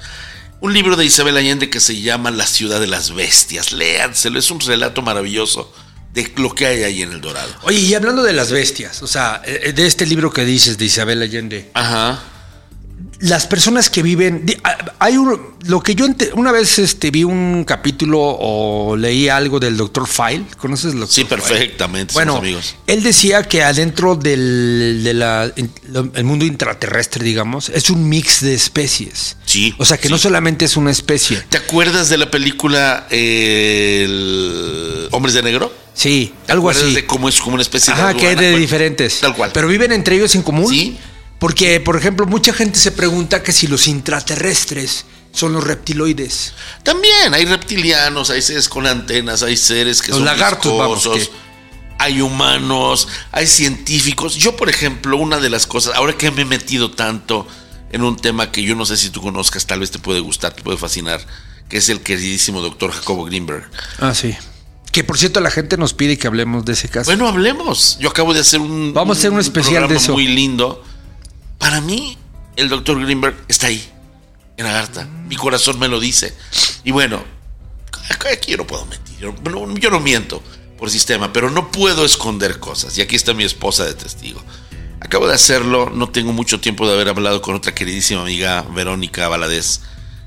Un 0.61 0.73
libro 0.73 0.97
de 0.97 1.05
Isabel 1.05 1.37
Allende 1.37 1.71
que 1.71 1.81
se 1.81 2.00
llama 2.00 2.31
La 2.31 2.47
ciudad 2.47 2.81
de 2.81 2.87
las 2.87 3.14
bestias. 3.14 3.73
Léanselo, 3.73 4.38
es 4.38 4.50
un 4.50 4.61
relato 4.61 5.02
maravilloso 5.02 5.73
de 6.12 6.33
lo 6.37 6.55
que 6.55 6.67
hay 6.67 6.83
ahí 6.85 7.02
en 7.02 7.12
el 7.12 7.21
Dorado. 7.21 7.52
Oye, 7.62 7.81
y 7.81 7.95
hablando 7.95 8.23
de 8.23 8.33
las 8.33 8.52
bestias, 8.52 9.02
o 9.02 9.07
sea, 9.07 9.43
eh, 9.45 9.73
de 9.73 9.87
este 9.87 10.07
libro 10.07 10.33
que 10.33 10.45
dices 10.45 10.79
de 10.79 10.85
Isabel 10.85 11.23
Allende. 11.23 11.71
Ajá 11.75 12.23
las 13.20 13.46
personas 13.46 13.90
que 13.90 14.02
viven. 14.02 14.46
Hay 14.98 15.16
un, 15.16 15.54
lo 15.66 15.82
que 15.82 15.94
yo 15.94 16.06
una 16.34 16.52
vez 16.52 16.78
este, 16.78 17.10
vi 17.10 17.24
un 17.24 17.64
capítulo 17.66 18.18
o 18.18 18.96
leí 18.96 19.28
algo 19.28 19.60
del 19.60 19.76
doctor 19.76 20.08
File. 20.08 20.44
¿Conoces 20.56 20.94
lo 20.94 21.06
Sí, 21.06 21.24
perfectamente. 21.24 22.14
Bueno, 22.14 22.36
amigos. 22.36 22.76
él 22.86 23.02
decía 23.02 23.42
que 23.42 23.62
adentro 23.62 24.16
del 24.16 25.06
el 25.06 26.24
mundo 26.24 26.46
intraterrestre, 26.46 27.22
digamos, 27.24 27.68
es 27.68 27.90
un 27.90 28.08
mix 28.08 28.40
de 28.40 28.54
especies. 28.54 29.36
Sí. 29.44 29.74
O 29.78 29.84
sea 29.84 29.98
que 29.98 30.08
no 30.08 30.16
solamente 30.16 30.64
es 30.64 30.76
una 30.76 30.90
especie. 30.90 31.42
¿Te 31.48 31.58
acuerdas 31.58 32.08
de 32.08 32.16
la 32.16 32.30
película 32.30 33.06
Hombres 35.10 35.34
de 35.34 35.42
Negro? 35.42 35.72
Sí, 35.92 36.32
algo 36.48 36.70
así. 36.70 36.94
de 36.94 37.04
cómo 37.04 37.28
es 37.28 37.38
como 37.40 37.54
una 37.54 37.62
especie 37.62 37.92
de. 37.92 38.00
Ajá, 38.00 38.14
que 38.14 38.32
es 38.32 38.38
de 38.38 38.56
diferentes. 38.56 39.20
Tal 39.20 39.36
cual. 39.36 39.50
Pero 39.52 39.68
viven 39.68 39.92
entre 39.92 40.16
ellos 40.16 40.34
en 40.34 40.42
común. 40.42 40.68
Sí. 40.68 40.98
Porque, 41.40 41.80
por 41.80 41.97
ejemplo, 41.97 42.26
mucha 42.26 42.52
gente 42.52 42.78
se 42.78 42.92
pregunta 42.92 43.42
que 43.42 43.50
si 43.50 43.66
los 43.66 43.88
intraterrestres 43.88 45.06
son 45.32 45.54
los 45.54 45.64
reptiloides. 45.64 46.52
También 46.82 47.32
hay 47.32 47.47
reptilianos, 47.47 48.28
hay 48.28 48.42
seres 48.42 48.68
con 48.68 48.87
antenas, 48.87 49.42
hay 49.42 49.56
seres 49.56 50.02
que 50.02 50.09
los 50.09 50.18
son 50.18 50.26
lagartos, 50.26 50.76
vamos, 50.76 51.09
hay 51.99 52.20
humanos, 52.20 53.09
hay 53.32 53.47
científicos. 53.47 54.37
Yo, 54.37 54.54
por 54.54 54.68
ejemplo, 54.68 55.16
una 55.16 55.38
de 55.38 55.49
las 55.49 55.66
cosas, 55.66 55.94
ahora 55.97 56.12
que 56.12 56.30
me 56.30 56.42
he 56.42 56.44
metido 56.44 56.90
tanto 56.90 57.49
en 57.90 58.02
un 58.02 58.16
tema 58.16 58.52
que 58.52 58.62
yo 58.62 58.75
no 58.75 58.85
sé 58.85 58.99
si 58.99 59.09
tú 59.09 59.23
conozcas, 59.23 59.66
tal 59.66 59.80
vez 59.80 59.90
te 59.90 59.99
puede 59.99 60.20
gustar, 60.20 60.52
te 60.52 60.62
puede 60.62 60.76
fascinar, 60.76 61.25
que 61.70 61.78
es 61.78 61.88
el 61.88 62.00
queridísimo 62.00 62.61
doctor 62.61 62.92
Jacobo 62.92 63.25
Greenberg. 63.25 63.66
Ah, 63.99 64.14
sí. 64.14 64.37
Que 64.92 65.04
por 65.04 65.16
cierto 65.16 65.40
la 65.40 65.50
gente 65.50 65.78
nos 65.78 65.94
pide 65.94 66.18
que 66.18 66.26
hablemos 66.26 66.66
de 66.66 66.75
ese 66.75 66.90
caso. 66.90 67.06
Bueno, 67.06 67.28
hablemos. 67.28 67.97
Yo 67.99 68.11
acabo 68.11 68.35
de 68.35 68.40
hacer 68.40 68.61
un, 68.61 68.92
Vamos 68.92 69.16
a 69.16 69.20
hacer 69.20 69.30
un 69.30 69.40
especial 69.40 69.88
de 69.88 69.97
eso. 69.97 70.12
muy 70.12 70.26
lindo 70.26 70.85
para 71.61 71.81
mí, 71.81 72.19
el 72.57 72.69
doctor 72.69 73.00
Greenberg 73.00 73.37
está 73.47 73.69
ahí, 73.69 73.88
en 74.57 74.67
Agartha. 74.67 75.05
Mi 75.05 75.37
corazón 75.37 75.79
me 75.79 75.87
lo 75.87 76.00
dice. 76.00 76.35
Y 76.83 76.90
bueno, 76.90 77.23
aquí 78.33 78.50
yo 78.50 78.57
no 78.57 78.67
puedo 78.67 78.85
mentir. 78.87 79.19
Yo 79.19 79.35
no, 79.45 79.67
no 79.67 80.00
miento 80.00 80.43
por 80.79 80.90
sistema, 80.90 81.33
pero 81.33 81.50
no 81.50 81.71
puedo 81.71 82.05
esconder 82.05 82.59
cosas. 82.59 82.97
Y 82.99 83.02
aquí 83.02 83.14
está 83.14 83.35
mi 83.35 83.45
esposa 83.45 83.85
de 83.85 83.95
testigo. 83.95 84.43
Acabo 85.00 85.29
de 85.29 85.35
hacerlo, 85.35 85.90
no 85.90 86.09
tengo 86.09 86.33
mucho 86.33 86.61
tiempo 86.61 86.87
de 86.88 86.95
haber 86.95 87.09
hablado 87.09 87.43
con 87.43 87.55
otra 87.55 87.75
queridísima 87.75 88.23
amiga, 88.23 88.62
Verónica 88.62 89.29
Valadez, 89.29 89.83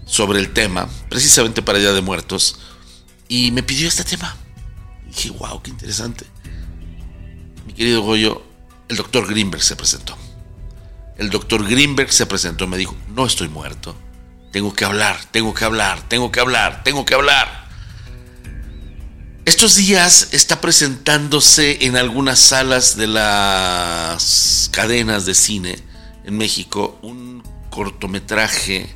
sobre 0.05 0.39
el 0.39 0.53
tema, 0.53 0.87
precisamente 1.09 1.61
para 1.61 1.79
Día 1.79 1.93
de 1.93 2.01
Muertos, 2.01 2.59
y 3.27 3.51
me 3.51 3.63
pidió 3.63 3.87
este 3.87 4.03
tema. 4.03 4.35
Dije, 5.07 5.31
wow, 5.31 5.61
qué 5.61 5.71
interesante. 5.71 6.25
Mi 7.65 7.73
querido 7.73 8.01
Goyo, 8.01 8.43
el 8.89 8.97
doctor 8.97 9.27
Greenberg 9.27 9.63
se 9.63 9.75
presentó. 9.75 10.17
El 11.17 11.29
doctor 11.29 11.67
Greenberg 11.67 12.11
se 12.11 12.25
presentó 12.25 12.63
y 12.63 12.67
me 12.67 12.77
dijo, 12.77 12.95
no 13.09 13.25
estoy 13.25 13.47
muerto. 13.47 13.95
Tengo 14.51 14.73
que 14.73 14.85
hablar, 14.85 15.19
tengo 15.31 15.53
que 15.53 15.65
hablar, 15.65 16.07
tengo 16.07 16.31
que 16.31 16.39
hablar, 16.39 16.83
tengo 16.83 17.05
que 17.05 17.13
hablar. 17.13 17.63
Estos 19.45 19.75
días 19.75 20.29
está 20.31 20.61
presentándose 20.61 21.85
en 21.85 21.97
algunas 21.97 22.39
salas 22.39 22.95
de 22.95 23.07
las 23.07 24.69
cadenas 24.71 25.25
de 25.25 25.35
cine 25.35 25.75
en 26.23 26.37
México 26.37 26.97
un 27.01 27.43
cortometraje, 27.69 28.95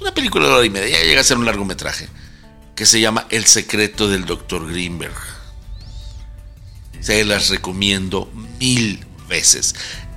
una 0.00 0.14
película 0.14 0.46
de 0.46 0.52
hora 0.52 0.66
y 0.66 0.70
media, 0.70 0.98
ya 0.98 1.04
llega 1.04 1.20
a 1.20 1.24
ser 1.24 1.36
un 1.36 1.44
largometraje, 1.44 2.08
que 2.74 2.86
se 2.86 3.00
llama 3.00 3.26
El 3.28 3.44
secreto 3.44 4.08
del 4.08 4.24
doctor 4.24 4.66
Greenberg. 4.70 5.14
Se 7.00 7.24
las 7.24 7.50
recomiendo 7.50 8.30
mil 8.58 9.04
veces. 9.28 9.74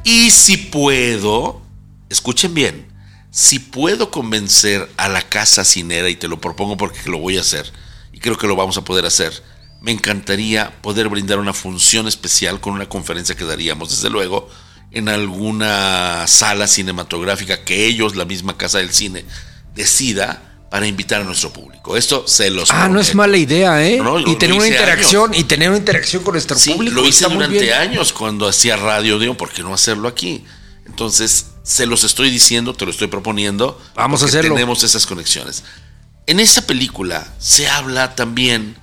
Y 0.07 0.29
si 0.29 0.57
puedo, 0.57 1.63
escuchen 2.09 2.53
bien, 2.53 2.85
si 3.31 3.57
puedo 3.57 4.11
convencer 4.11 4.87
a 4.97 5.09
la 5.09 5.23
casa 5.23 5.65
cinera, 5.65 6.07
y 6.09 6.15
te 6.15 6.27
lo 6.27 6.39
propongo 6.39 6.77
porque 6.77 7.09
lo 7.09 7.17
voy 7.17 7.39
a 7.39 7.41
hacer, 7.41 7.73
y 8.13 8.19
creo 8.19 8.37
que 8.37 8.45
lo 8.45 8.55
vamos 8.55 8.77
a 8.77 8.83
poder 8.83 9.07
hacer, 9.07 9.43
me 9.81 9.91
encantaría 9.91 10.79
poder 10.83 11.09
brindar 11.09 11.39
una 11.39 11.53
función 11.53 12.07
especial 12.07 12.61
con 12.61 12.73
una 12.73 12.87
conferencia 12.87 13.35
que 13.35 13.45
daríamos, 13.45 13.89
desde 13.89 14.11
luego, 14.11 14.47
en 14.91 15.09
alguna 15.09 16.27
sala 16.27 16.67
cinematográfica 16.67 17.63
que 17.63 17.87
ellos, 17.87 18.15
la 18.15 18.25
misma 18.25 18.57
casa 18.57 18.77
del 18.77 18.93
cine, 18.93 19.25
decida 19.73 20.54
para 20.69 20.87
invitar 20.87 21.21
a 21.21 21.23
nuestro 21.23 21.51
público. 21.53 21.95
Esto 21.95 22.27
se 22.27 22.49
los. 22.49 22.69
Ah, 22.71 22.87
no 22.87 22.99
es 22.99 23.15
mala 23.15 23.37
idea, 23.37 23.85
¿eh? 23.85 24.01
y 24.25 24.35
tener 24.35 24.55
una 24.55 24.67
interacción 24.67 25.33
y 25.33 25.43
tener 25.43 25.69
una 25.69 25.77
interacción 25.77 26.23
con 26.23 26.33
nuestro 26.33 26.57
sí, 26.57 26.71
público. 26.71 26.95
Lo 26.95 27.07
hice 27.07 27.27
durante 27.27 27.73
años 27.73 28.13
cuando 28.13 28.47
hacía 28.47 28.75
radio, 28.75 29.19
digo, 29.19 29.35
¿por 29.37 29.51
qué 29.51 29.63
no 29.63 29.73
hacerlo 29.73 30.07
aquí? 30.07 30.43
Entonces, 30.85 31.47
se 31.63 31.85
los 31.85 32.03
estoy 32.03 32.29
diciendo, 32.29 32.73
te 32.73 32.85
lo 32.85 32.91
estoy 32.91 33.07
proponiendo. 33.07 33.81
Vamos 33.95 34.21
a 34.21 34.25
hacerlo. 34.25 34.53
Tenemos 34.53 34.83
esas 34.83 35.05
conexiones. 35.05 35.63
En 36.27 36.39
esa 36.39 36.65
película 36.65 37.33
se 37.39 37.67
habla 37.67 38.15
también 38.15 38.75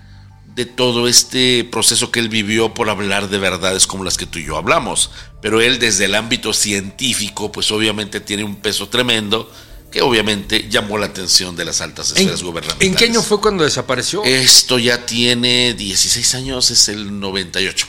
de 0.55 0.67
todo 0.67 1.09
este 1.09 1.65
proceso 1.65 2.11
que 2.11 2.21
él 2.21 2.29
vivió 2.29 2.75
por 2.75 2.91
hablar 2.91 3.31
de 3.31 3.39
verdades 3.39 3.87
como 3.87 4.05
las 4.05 4.17
que 4.17 4.27
tú 4.27 4.39
y 4.39 4.45
yo 4.45 4.57
hablamos. 4.57 5.11
Pero 5.41 5.61
él 5.61 5.79
desde 5.79 6.05
el 6.05 6.15
ámbito 6.15 6.53
científico, 6.53 7.51
pues 7.51 7.71
obviamente 7.71 8.21
tiene 8.21 8.45
un 8.45 8.57
peso 8.57 8.89
tremendo 8.89 9.51
que 9.92 10.00
obviamente 10.00 10.68
llamó 10.68 10.99
la 10.99 11.06
atención 11.06 11.54
de 11.54 11.64
las 11.64 11.80
altas 11.80 12.11
esferas 12.11 12.42
gubernamentales. 12.42 12.90
¿En 12.90 12.96
qué 12.96 13.04
año 13.04 13.22
fue 13.22 13.40
cuando 13.40 13.62
desapareció? 13.62 14.25
Esto 14.25 14.78
ya 14.78 15.06
tiene 15.06 15.75
16 15.75 16.34
años, 16.34 16.70
es 16.70 16.88
el 16.88 17.20
98. 17.20 17.87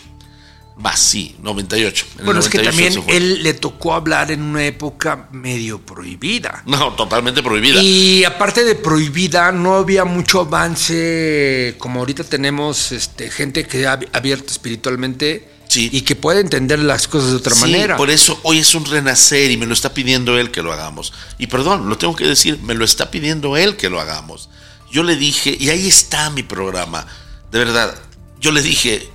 Más, 0.75 0.99
sí, 0.99 1.35
98. 1.41 2.05
bueno, 2.25 2.39
es 2.39 2.49
que 2.49 2.59
también 2.59 2.93
él 3.07 3.43
le 3.43 3.53
tocó 3.53 3.93
hablar 3.93 4.31
en 4.31 4.41
una 4.41 4.65
época 4.65 5.29
medio 5.31 5.79
prohibida. 5.79 6.63
No, 6.65 6.93
totalmente 6.93 7.43
prohibida. 7.43 7.81
Y 7.81 8.23
aparte 8.23 8.63
de 8.63 8.73
prohibida, 8.73 9.51
no 9.51 9.75
había 9.75 10.03
mucho 10.03 10.41
avance, 10.41 11.75
como 11.77 11.99
ahorita 11.99 12.23
tenemos 12.23 12.91
este, 12.91 13.29
gente 13.29 13.65
que 13.67 13.85
ha 13.85 13.99
abierto 14.13 14.51
espiritualmente 14.51 15.52
y 15.75 16.01
que 16.01 16.15
puede 16.15 16.41
entender 16.41 16.79
las 16.79 17.07
cosas 17.07 17.31
de 17.31 17.37
otra 17.37 17.55
manera. 17.55 17.97
Por 17.97 18.09
eso 18.09 18.39
hoy 18.43 18.59
es 18.59 18.75
un 18.75 18.85
renacer 18.85 19.51
y 19.51 19.57
me 19.57 19.65
lo 19.65 19.73
está 19.73 19.93
pidiendo 19.93 20.37
él 20.37 20.51
que 20.51 20.61
lo 20.61 20.71
hagamos. 20.71 21.13
Y 21.37 21.47
perdón, 21.47 21.89
lo 21.89 21.97
tengo 21.97 22.15
que 22.15 22.25
decir, 22.25 22.59
me 22.63 22.73
lo 22.73 22.85
está 22.85 23.11
pidiendo 23.11 23.57
él 23.57 23.77
que 23.77 23.89
lo 23.89 23.99
hagamos. 23.99 24.49
Yo 24.91 25.03
le 25.03 25.15
dije, 25.15 25.55
y 25.59 25.69
ahí 25.69 25.87
está 25.87 26.29
mi 26.29 26.43
programa, 26.43 27.07
de 27.51 27.59
verdad, 27.59 27.95
yo 28.39 28.51
le 28.51 28.61
dije, 28.61 29.09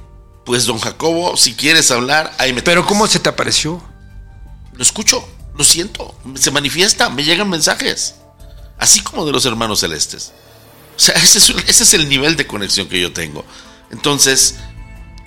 pues 0.45 0.65
don 0.65 0.79
Jacobo, 0.79 1.37
si 1.37 1.55
quieres 1.55 1.91
hablar, 1.91 2.35
ahí 2.38 2.53
me... 2.53 2.62
Pero 2.62 2.87
¿cómo 2.87 3.07
se 3.07 3.21
te 3.21 3.29
apareció? 3.29 3.83
Lo 4.73 4.83
escucho, 4.83 5.29
lo 5.57 5.65
siento, 5.65 6.19
se 6.35 6.50
manifiesta, 6.50 7.11
me 7.11 7.25
llegan 7.25 7.50
mensajes, 7.50 8.15
así 8.79 9.00
como 9.00 9.27
de 9.27 9.33
los 9.33 9.45
hermanos 9.45 9.81
celestes. 9.81 10.33
O 10.97 11.00
sea, 11.00 11.15
ese 11.23 11.38
es, 11.38 11.50
ese 11.67 11.83
es 11.85 11.95
el 11.95 12.09
nivel 12.09 12.37
de 12.37 12.47
conexión 12.47 12.88
que 12.88 13.00
yo 13.00 13.12
tengo. 13.12 13.45
Entonces, 13.91 14.57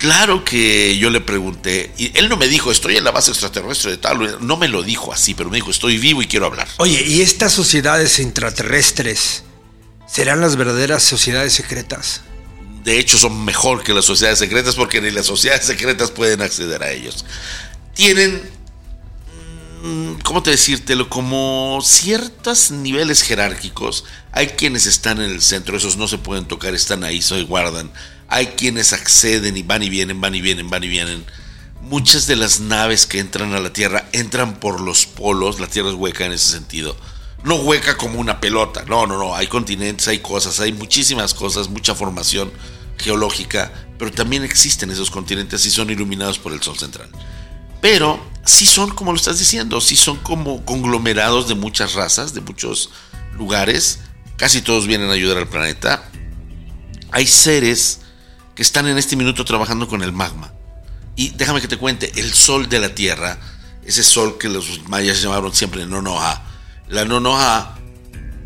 Claro 0.02 0.44
que 0.44 0.98
yo 0.98 1.10
le 1.10 1.20
pregunté, 1.20 1.92
y 1.96 2.10
él 2.18 2.28
no 2.28 2.36
me 2.36 2.48
dijo, 2.48 2.72
estoy 2.72 2.96
en 2.96 3.04
la 3.04 3.12
base 3.12 3.30
extraterrestre 3.30 3.92
de 3.92 3.98
tal, 3.98 4.44
no 4.44 4.56
me 4.56 4.66
lo 4.66 4.82
dijo 4.82 5.12
así, 5.12 5.32
pero 5.32 5.48
me 5.48 5.58
dijo, 5.58 5.70
estoy 5.70 5.96
vivo 5.96 6.20
y 6.20 6.26
quiero 6.26 6.46
hablar. 6.46 6.66
Oye, 6.78 7.04
¿y 7.06 7.20
estas 7.20 7.52
sociedades 7.52 8.18
intraterrestres 8.18 9.44
serán 10.08 10.40
las 10.40 10.56
verdaderas 10.56 11.04
sociedades 11.04 11.52
secretas? 11.52 12.22
De 12.82 12.98
hecho, 12.98 13.16
son 13.16 13.44
mejor 13.44 13.84
que 13.84 13.94
las 13.94 14.04
sociedades 14.04 14.40
secretas 14.40 14.74
porque 14.74 15.00
ni 15.00 15.12
las 15.12 15.26
sociedades 15.26 15.66
secretas 15.66 16.10
pueden 16.10 16.42
acceder 16.42 16.82
a 16.82 16.90
ellos. 16.90 17.24
Tienen, 17.94 18.42
mm, 19.84 20.14
¿cómo 20.24 20.42
te 20.42 20.50
decírtelo? 20.50 21.08
Como 21.10 21.78
ciertos 21.80 22.72
niveles 22.72 23.22
jerárquicos. 23.22 24.04
Hay 24.32 24.48
quienes 24.48 24.86
están 24.86 25.20
en 25.22 25.30
el 25.30 25.42
centro, 25.42 25.76
esos 25.76 25.96
no 25.96 26.08
se 26.08 26.18
pueden 26.18 26.46
tocar, 26.46 26.74
están 26.74 27.04
ahí, 27.04 27.22
se 27.22 27.40
guardan 27.44 27.92
hay 28.32 28.46
quienes 28.46 28.94
acceden 28.94 29.58
y 29.58 29.62
van 29.62 29.82
y 29.82 29.90
vienen, 29.90 30.22
van 30.22 30.34
y 30.34 30.40
vienen, 30.40 30.70
van 30.70 30.82
y 30.82 30.88
vienen. 30.88 31.26
Muchas 31.82 32.26
de 32.26 32.34
las 32.34 32.60
naves 32.60 33.04
que 33.04 33.18
entran 33.18 33.52
a 33.52 33.60
la 33.60 33.74
Tierra 33.74 34.08
entran 34.12 34.58
por 34.58 34.80
los 34.80 35.04
polos, 35.04 35.60
la 35.60 35.66
Tierra 35.66 35.90
es 35.90 35.96
hueca 35.96 36.24
en 36.24 36.32
ese 36.32 36.50
sentido. 36.50 36.96
no 37.44 37.56
hueca 37.56 37.98
como 37.98 38.18
una 38.18 38.40
pelota. 38.40 38.84
No, 38.88 39.06
no, 39.06 39.18
no. 39.18 39.34
Hay 39.34 39.48
continentes, 39.48 40.08
hay 40.08 40.20
cosas, 40.20 40.60
hay 40.60 40.72
muchísimas 40.72 41.34
cosas, 41.34 41.68
mucha 41.68 41.94
formación 41.94 42.50
geológica, 42.96 43.70
pero 43.98 44.10
también 44.10 44.44
existen 44.44 44.90
esos 44.90 45.10
continentes 45.10 45.66
y 45.66 45.70
son 45.70 45.90
iluminados 45.90 46.38
por 46.38 46.54
el 46.54 46.62
Sol 46.62 46.78
central. 46.78 47.10
Pero 47.82 48.18
sí 48.46 48.64
son, 48.64 48.94
como 48.94 49.12
lo 49.12 49.18
estás 49.18 49.38
diciendo, 49.38 49.82
sí 49.82 49.94
son 49.94 50.16
como 50.16 50.64
conglomerados 50.64 51.48
de 51.48 51.54
muchas 51.54 51.92
razas, 51.92 52.32
de 52.32 52.40
muchos 52.40 52.88
lugares. 53.36 53.98
Casi 54.38 54.62
todos 54.62 54.86
vienen 54.86 55.10
a 55.10 55.14
ayudar 55.14 55.36
al 55.36 55.48
planeta. 55.48 56.08
Hay 57.10 57.26
seres 57.26 57.98
que 58.54 58.62
están 58.62 58.86
en 58.86 58.98
este 58.98 59.16
minuto 59.16 59.44
trabajando 59.44 59.88
con 59.88 60.02
el 60.02 60.12
magma. 60.12 60.52
Y 61.16 61.30
déjame 61.30 61.60
que 61.60 61.68
te 61.68 61.76
cuente, 61.76 62.12
el 62.16 62.32
sol 62.32 62.68
de 62.68 62.80
la 62.80 62.94
Tierra, 62.94 63.38
ese 63.84 64.02
sol 64.02 64.38
que 64.38 64.48
los 64.48 64.88
mayas 64.88 65.22
llamaron 65.22 65.54
siempre 65.54 65.86
Nonoha, 65.86 66.42
la 66.88 67.04
Nonoha 67.04 67.78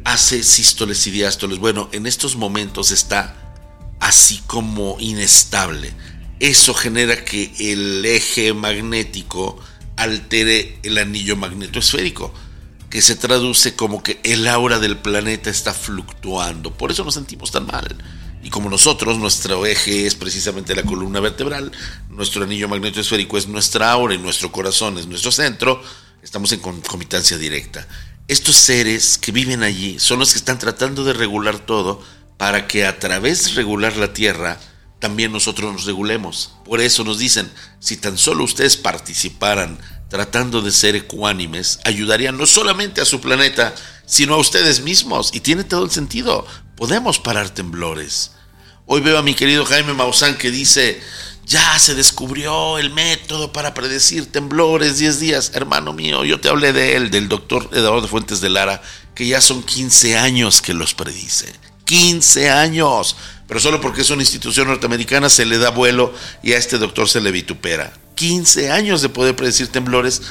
hace 0.05 0.43
sístoles 0.45 1.07
y 1.07 1.11
diástoles. 1.11 1.59
Bueno, 1.59 1.89
en 1.93 2.07
estos 2.07 2.37
momentos 2.37 2.93
está 2.93 3.35
así 3.99 4.41
como 4.47 4.97
inestable. 5.01 5.93
Eso 6.39 6.75
genera 6.75 7.25
que 7.25 7.53
el 7.59 8.05
eje 8.05 8.55
magnético 8.55 9.59
altere 9.97 10.79
el 10.83 10.99
anillo 10.99 11.37
magnetosférico, 11.37 12.33
que 12.91 13.03
se 13.03 13.17
traduce 13.17 13.75
como 13.75 14.03
que 14.03 14.21
el 14.23 14.47
aura 14.47 14.79
del 14.79 14.97
planeta 14.99 15.51
está 15.51 15.73
fluctuando. 15.73 16.73
Por 16.73 16.93
eso 16.93 17.03
nos 17.03 17.15
sentimos 17.15 17.51
tan 17.51 17.67
mal. 17.67 17.97
Y 18.47 18.49
como 18.49 18.71
nosotros, 18.71 19.19
nuestro 19.19 19.67
eje 19.67 20.07
es 20.07 20.15
precisamente 20.15 20.77
la 20.77 20.85
columna 20.85 21.19
vertebral, 21.19 21.73
nuestro 22.09 22.45
anillo 22.45 22.69
magnetosférico 22.69 23.37
es 23.37 23.49
nuestra 23.49 23.91
aura 23.91 24.15
y 24.15 24.19
nuestro 24.19 24.53
corazón 24.53 24.99
es 24.99 25.09
nuestro 25.09 25.33
centro, 25.33 25.83
estamos 26.23 26.53
en 26.53 26.61
concomitancia 26.61 27.39
directa. 27.39 27.89
Estos 28.29 28.55
seres 28.55 29.19
que 29.19 29.33
viven 29.33 29.65
allí 29.65 29.99
son 29.99 30.21
los 30.21 30.31
que 30.31 30.39
están 30.39 30.61
tratando 30.61 31.03
de 31.03 31.13
regular 31.13 31.59
todo 31.59 32.01
para 32.37 32.69
que 32.69 32.87
a 32.87 33.01
través 33.01 33.47
de 33.47 33.55
regular 33.55 33.97
la 33.97 34.13
Tierra, 34.13 34.61
también 35.01 35.33
nosotros 35.33 35.73
nos 35.73 35.85
regulemos. 35.85 36.53
Por 36.65 36.81
eso 36.81 37.03
nos 37.03 37.19
dicen, 37.19 37.51
si 37.81 37.97
tan 37.97 38.17
solo 38.17 38.45
ustedes 38.45 38.77
participaran 38.77 39.77
tratando 40.09 40.63
de 40.63 40.71
ser 40.71 40.95
ecuánimes, 40.95 41.81
ayudarían 41.83 42.39
no 42.39 42.47
solamente 42.47 43.01
a 43.01 43.07
su 43.07 43.21
planeta, 43.21 43.75
sino 44.07 44.35
a 44.35 44.39
ustedes 44.39 44.83
mismos. 44.83 45.35
Y 45.35 45.41
tiene 45.41 45.65
todo 45.65 45.85
el 45.85 45.91
sentido. 45.91 46.47
Podemos 46.77 47.19
parar 47.19 47.51
temblores. 47.51 48.36
Hoy 48.89 49.01
veo 49.01 49.19
a 49.19 49.23
mi 49.23 49.35
querido 49.35 49.65
Jaime 49.65 49.95
Maussan 49.95 50.39
que 50.39 50.53
dice, 50.53 51.01
ya 51.45 51.77
se 51.77 51.97
descubrió 51.97 52.79
el 52.79 52.91
método 52.91 53.53
para 53.53 53.75
predecir 53.75 54.31
temblores 54.31 54.99
10 54.99 55.19
días. 55.19 55.51
Hermano 55.55 55.93
mío, 55.93 56.25
yo 56.25 56.39
te 56.39 56.49
hablé 56.49 56.73
de 56.73 56.95
él, 56.95 57.11
del 57.11 57.29
doctor 57.29 57.69
Eduardo 57.73 58.07
Fuentes 58.07 58.41
de 58.41 58.49
Lara, 58.49 58.81
que 59.17 59.27
ya 59.27 59.41
son 59.41 59.65
15 59.65 60.17
años 60.17 60.63
que 60.63 60.73
los 60.73 60.95
predice. 60.95 61.53
15 61.85 62.49
años. 62.51 63.17
Pero 63.49 63.59
solo 63.59 63.81
porque 63.81 64.03
es 64.03 64.11
una 64.11 64.23
institución 64.23 64.69
norteamericana 64.69 65.29
se 65.31 65.47
le 65.47 65.59
da 65.59 65.71
vuelo 65.71 66.15
y 66.45 66.53
a 66.53 66.57
este 66.57 66.79
doctor 66.79 67.09
se 67.09 67.21
le 67.21 67.33
vitupera. 67.33 67.93
15 68.15 68.71
años 68.71 69.03
de 69.03 69.09
poder 69.09 69.35
predecir 69.35 69.67
temblores, 69.67 70.23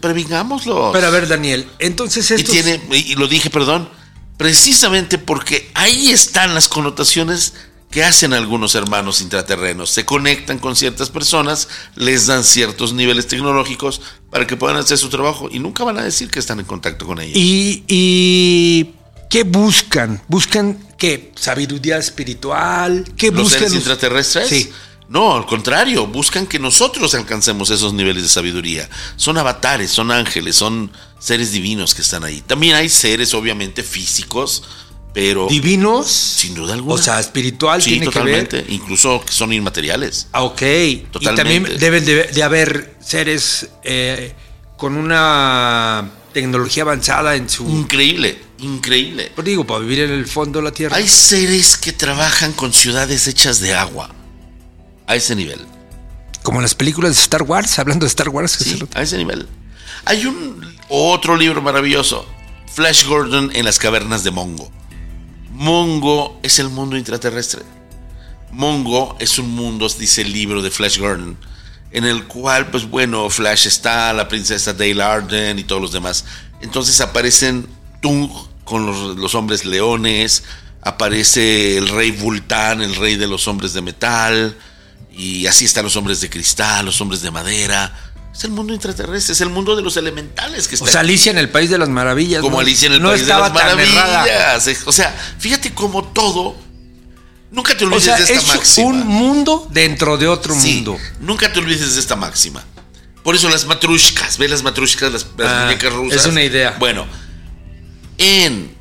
previngámoslo. 0.00 0.90
Pero 0.92 1.06
a 1.06 1.10
ver, 1.10 1.28
Daniel, 1.28 1.68
entonces 1.78 2.32
esto. 2.32 2.50
Y, 2.50 2.62
tiene, 2.62 2.80
y 2.90 3.14
lo 3.14 3.28
dije, 3.28 3.48
perdón, 3.48 3.88
precisamente 4.36 5.18
porque 5.18 5.70
ahí 5.74 6.10
están 6.10 6.52
las 6.52 6.68
connotaciones 6.68 7.54
que 7.96 8.04
hacen 8.04 8.34
algunos 8.34 8.74
hermanos 8.74 9.22
intraterrenos. 9.22 9.88
Se 9.88 10.04
conectan 10.04 10.58
con 10.58 10.76
ciertas 10.76 11.08
personas, 11.08 11.66
les 11.94 12.26
dan 12.26 12.44
ciertos 12.44 12.92
niveles 12.92 13.26
tecnológicos 13.26 14.02
para 14.28 14.46
que 14.46 14.54
puedan 14.54 14.76
hacer 14.76 14.98
su 14.98 15.08
trabajo 15.08 15.48
y 15.50 15.60
nunca 15.60 15.82
van 15.82 15.96
a 15.96 16.02
decir 16.02 16.30
que 16.30 16.38
están 16.38 16.60
en 16.60 16.66
contacto 16.66 17.06
con 17.06 17.22
ellos. 17.22 17.34
Y, 17.34 17.84
y 17.88 18.92
¿qué 19.30 19.44
buscan? 19.44 20.22
¿Buscan 20.28 20.78
qué? 20.98 21.32
¿Sabiduría 21.36 21.96
espiritual? 21.96 23.02
¿Qué 23.16 23.30
¿Los 23.30 23.44
buscan? 23.44 23.60
Seres 23.60 23.74
intraterrestres? 23.76 24.46
Sí. 24.46 24.70
No, 25.08 25.34
al 25.34 25.46
contrario, 25.46 26.06
buscan 26.06 26.46
que 26.46 26.58
nosotros 26.58 27.14
alcancemos 27.14 27.70
esos 27.70 27.94
niveles 27.94 28.24
de 28.24 28.28
sabiduría. 28.28 28.90
Son 29.16 29.38
avatares, 29.38 29.90
son 29.90 30.10
ángeles, 30.10 30.54
son 30.56 30.92
seres 31.18 31.50
divinos 31.50 31.94
que 31.94 32.02
están 32.02 32.24
ahí. 32.24 32.42
También 32.42 32.74
hay 32.74 32.90
seres, 32.90 33.32
obviamente, 33.32 33.82
físicos, 33.82 34.64
pero. 35.16 35.46
¿Divinos? 35.48 36.08
Sin 36.08 36.54
duda 36.54 36.74
alguna. 36.74 36.96
O 36.96 36.98
sea, 36.98 37.18
espiritual 37.18 37.80
sí, 37.80 37.92
tiene 37.92 38.04
totalmente. 38.04 38.58
que 38.58 38.62
ver. 38.64 38.70
Incluso 38.70 39.22
que 39.24 39.32
son 39.32 39.50
inmateriales. 39.50 40.28
Ah, 40.30 40.42
ok. 40.42 40.60
Totalmente. 41.10 41.18
Y 41.20 41.34
también 41.34 41.78
deben 41.78 42.04
de, 42.04 42.24
de 42.24 42.42
haber 42.42 42.98
seres 43.00 43.66
eh, 43.82 44.34
con 44.76 44.94
una 44.94 46.10
tecnología 46.34 46.82
avanzada 46.82 47.34
en 47.34 47.48
su. 47.48 47.66
Increíble, 47.66 48.38
increíble. 48.58 49.32
Pero 49.34 49.46
digo, 49.46 49.66
para 49.66 49.80
vivir 49.80 50.00
en 50.00 50.10
el 50.10 50.26
fondo 50.26 50.58
de 50.58 50.66
la 50.66 50.72
Tierra. 50.72 50.96
Hay 50.96 51.08
seres 51.08 51.78
que 51.78 51.92
trabajan 51.92 52.52
con 52.52 52.74
ciudades 52.74 53.26
hechas 53.26 53.58
de 53.60 53.74
agua. 53.74 54.10
A 55.06 55.16
ese 55.16 55.34
nivel. 55.34 55.64
Como 56.42 56.58
en 56.58 56.62
las 56.62 56.74
películas 56.74 57.16
de 57.16 57.22
Star 57.22 57.42
Wars, 57.42 57.78
hablando 57.78 58.04
de 58.04 58.08
Star 58.08 58.28
Wars. 58.28 58.52
Sí, 58.52 58.78
a 58.92 59.00
ese 59.00 59.16
nivel. 59.16 59.48
Hay 60.04 60.26
un 60.26 60.76
otro 60.90 61.36
libro 61.36 61.62
maravilloso. 61.62 62.26
Flash 62.70 63.06
Gordon 63.06 63.50
en 63.54 63.64
las 63.64 63.78
cavernas 63.78 64.24
de 64.24 64.30
Mongo. 64.30 64.70
Mongo 65.56 66.38
es 66.42 66.58
el 66.58 66.68
mundo 66.68 66.98
intraterrestre. 66.98 67.62
Mongo 68.52 69.16
es 69.18 69.38
un 69.38 69.54
mundo, 69.54 69.88
dice 69.88 70.20
el 70.20 70.30
libro 70.30 70.60
de 70.60 70.70
Flash 70.70 70.98
Gordon, 70.98 71.38
en 71.92 72.04
el 72.04 72.24
cual, 72.24 72.70
pues 72.70 72.84
bueno, 72.84 73.30
Flash 73.30 73.66
está, 73.66 74.12
la 74.12 74.28
princesa 74.28 74.74
Dale 74.74 75.02
Arden 75.02 75.58
y 75.58 75.64
todos 75.64 75.80
los 75.80 75.92
demás. 75.92 76.26
Entonces 76.60 77.00
aparecen 77.00 77.66
Tung 78.02 78.30
con 78.64 78.84
los, 78.84 79.16
los 79.16 79.34
hombres 79.34 79.64
leones, 79.64 80.44
aparece 80.82 81.78
el 81.78 81.88
rey 81.88 82.10
Vultán, 82.10 82.82
el 82.82 82.94
rey 82.94 83.16
de 83.16 83.26
los 83.26 83.48
hombres 83.48 83.72
de 83.72 83.80
metal, 83.80 84.58
y 85.10 85.46
así 85.46 85.64
están 85.64 85.84
los 85.84 85.96
hombres 85.96 86.20
de 86.20 86.28
cristal, 86.28 86.84
los 86.84 87.00
hombres 87.00 87.22
de 87.22 87.30
madera. 87.30 88.05
Es 88.36 88.44
el 88.44 88.50
mundo 88.50 88.74
intraterrestre, 88.74 89.32
es 89.32 89.40
el 89.40 89.48
mundo 89.48 89.74
de 89.76 89.82
los 89.82 89.96
elementales 89.96 90.68
que 90.68 90.74
está. 90.74 90.84
O 90.84 90.88
sea, 90.88 91.00
Alicia 91.00 91.30
en 91.32 91.38
el 91.38 91.48
País 91.48 91.70
de 91.70 91.78
las 91.78 91.88
Maravillas. 91.88 92.42
Como 92.42 92.56
¿no? 92.56 92.60
Alicia 92.60 92.86
en 92.86 92.92
el 92.94 93.02
no 93.02 93.08
País 93.10 93.22
de 93.26 93.32
las. 93.32 93.52
Maravillas. 93.52 94.82
O 94.84 94.92
sea, 94.92 95.14
fíjate 95.38 95.72
cómo 95.72 96.04
todo. 96.04 96.54
Nunca 97.50 97.76
te 97.76 97.84
O 97.84 97.88
olvides 97.88 98.04
sea, 98.04 98.16
de 98.16 98.24
esta 98.24 98.34
es 98.34 98.46
máxima. 98.46 98.88
un 98.88 99.06
mundo 99.06 99.66
dentro 99.70 100.18
de 100.18 100.26
otro 100.26 100.54
Sí, 100.54 100.74
mundo. 100.74 100.98
Nunca 101.20 101.50
te 101.52 101.60
olvides 101.60 101.94
de 101.94 102.00
esta 102.00 102.16
máxima. 102.16 102.62
Por 103.22 103.34
eso 103.34 103.48
las 103.48 103.64
matrushkas, 103.66 104.36
¿ves 104.36 104.50
las 104.50 104.62
matrushkas, 104.62 105.12
las, 105.12 105.26
las 105.38 105.50
Ah, 105.52 105.64
muñecas 105.64 105.92
rusas? 105.92 106.20
es 106.20 106.26
una 106.26 106.42
idea. 106.42 106.76
Bueno, 106.78 107.06
en 108.18 108.74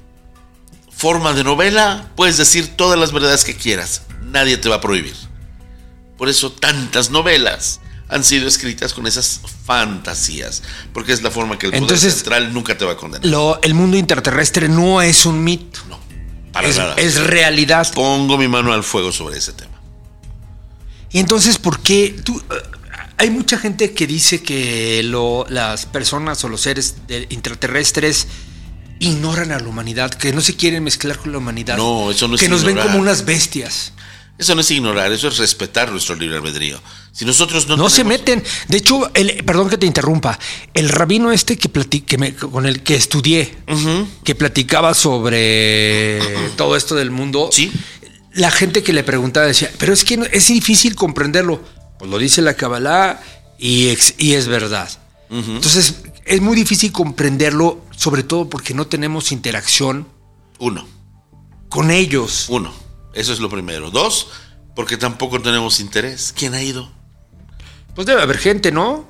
forma 0.91 1.33
de 1.33 1.43
novela 1.43 2.11
puedes 2.15 2.37
decir 2.37 2.75
todas 2.75 2.99
las 2.99 3.11
verdades 3.11 3.43
que 3.43 3.55
quieras. 3.55 4.01
Nadie 4.23 4.57
te 4.57 4.67
va 4.69 4.75
a 4.75 4.81
prohibir. 4.81 5.15
Por 6.17 6.29
eso 6.29 6.51
tantas 6.51 7.09
novelas 7.09 7.79
han 8.09 8.23
sido 8.23 8.47
escritas 8.47 8.93
con 8.93 9.07
esas 9.07 9.41
fantasías. 9.65 10.61
Porque 10.93 11.11
es 11.13 11.21
la 11.21 11.31
forma 11.31 11.57
que 11.57 11.67
el 11.67 11.71
poder 11.71 11.83
Entonces- 11.83 12.13
central 12.13 12.53
nunca 12.53 12.77
te 12.77 12.85
va 12.85 12.93
a 12.93 12.97
condenar. 12.97 13.25
Lo- 13.27 13.59
el 13.61 13.73
mundo 13.73 13.97
interterrestre 13.97 14.69
no 14.69 15.01
es 15.01 15.25
un 15.25 15.43
mito. 15.43 15.79
no, 15.89 15.99
para 16.51 16.67
Es, 16.67 16.77
nada. 16.77 16.93
es 16.95 17.19
realidad. 17.19 17.91
Pongo 17.93 18.37
mi 18.37 18.47
mano 18.47 18.71
al 18.73 18.83
fuego 18.83 19.11
sobre 19.11 19.37
ese 19.37 19.53
tema. 19.53 19.73
Y 21.11 21.19
entonces, 21.19 21.57
¿por 21.57 21.79
qué 21.79 22.15
tú, 22.23 22.37
eh, 22.39 22.53
hay 23.17 23.29
mucha 23.29 23.57
gente 23.57 23.93
que 23.93 24.05
dice 24.07 24.41
que 24.43 25.01
lo- 25.03 25.45
las 25.49 25.85
personas 25.85 26.43
o 26.43 26.49
los 26.49 26.61
seres 26.61 26.95
intraterrestres 27.29 28.27
ignoran 28.99 29.51
a 29.51 29.59
la 29.59 29.67
humanidad, 29.67 30.11
que 30.11 30.31
no 30.33 30.41
se 30.41 30.55
quieren 30.55 30.83
mezclar 30.83 31.17
con 31.17 31.31
la 31.31 31.37
humanidad? 31.37 31.77
No, 31.77 32.11
eso 32.11 32.27
no 32.27 32.35
es 32.35 32.41
Que 32.41 32.49
nos 32.49 32.63
ven 32.63 32.77
como 32.77 32.99
unas 32.99 33.25
bestias. 33.25 33.91
Eso 34.37 34.53
no 34.53 34.61
es 34.61 34.71
ignorar, 34.71 35.11
eso 35.13 35.29
es 35.29 35.37
respetar 35.37 35.91
nuestro 35.91 36.15
libre 36.15 36.35
albedrío. 36.37 36.79
Si 37.13 37.23
nosotros 37.23 37.67
no 37.69 37.77
No 37.77 37.89
se 37.89 38.03
meten. 38.03 38.43
De 38.67 38.77
hecho, 38.77 39.09
el, 39.13 39.43
perdón 39.45 39.69
que 39.69 39.77
te 39.77 39.85
interrumpa. 39.85 40.37
El 40.73 40.89
rabino 40.89 41.31
este 41.31 41.57
que, 41.57 41.69
que 42.03 42.17
me- 42.17 42.35
con 42.35 42.65
el 42.65 42.83
que 42.83 42.95
estudié, 42.95 43.55
que 44.25 44.35
platicaba 44.35 44.93
sobre 44.93 46.19
todo 46.57 46.75
esto 46.75 46.95
del 46.95 47.11
mundo, 47.11 47.47
Sí. 47.51 47.71
la 48.33 48.51
gente 48.51 48.83
que 48.83 48.91
le 48.91 49.03
preguntaba 49.05 49.45
decía, 49.45 49.71
pero 49.79 49.93
es 49.93 50.03
que 50.03 50.17
no- 50.17 50.25
es 50.25 50.47
difícil 50.47 50.95
comprenderlo. 50.95 51.63
Pues 51.97 52.11
lo 52.11 52.17
dice 52.17 52.41
la 52.41 52.55
Kabbalah 52.55 53.21
y, 53.57 53.87
ex- 53.87 54.15
y 54.17 54.33
es 54.33 54.47
verdad. 54.47 54.89
Entonces, 55.29 55.95
es 56.25 56.41
muy 56.41 56.55
difícil 56.57 56.91
comprenderlo, 56.91 57.85
sobre 57.95 58.23
todo 58.23 58.49
porque 58.49 58.73
no 58.73 58.85
tenemos 58.87 59.31
interacción 59.31 60.07
Uno, 60.59 60.85
con 61.69 61.89
ellos. 61.89 62.47
uno. 62.49 62.73
Eso 63.15 63.33
es 63.33 63.39
lo 63.39 63.49
primero. 63.49 63.89
Dos, 63.89 64.27
porque 64.75 64.97
tampoco 64.97 65.41
tenemos 65.41 65.79
interés. 65.79 66.31
¿Quién 66.37 66.53
ha 66.53 66.61
ido? 66.61 66.91
Pues 67.95 68.05
debe 68.05 68.21
haber 68.21 68.37
gente, 68.37 68.71
¿no? 68.71 69.07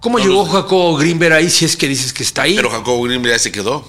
¿Cómo 0.00 0.18
No 0.18 0.24
llegó 0.24 0.40
lo 0.40 0.46
sé. 0.46 0.52
Jacobo 0.52 0.96
Greenberg 0.96 1.34
ahí 1.34 1.48
si 1.50 1.64
es 1.64 1.76
que 1.76 1.86
dices 1.86 2.12
que 2.12 2.22
está 2.24 2.42
ahí? 2.42 2.56
Pero 2.56 2.70
Jacobo 2.70 3.02
Greenberg 3.02 3.34
ya 3.34 3.38
se 3.38 3.52
quedó. 3.52 3.86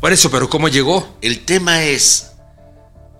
Por 0.00 0.12
eso, 0.12 0.30
pero 0.30 0.48
¿cómo 0.48 0.68
llegó? 0.68 1.16
El 1.22 1.44
tema 1.44 1.82
es, 1.82 2.30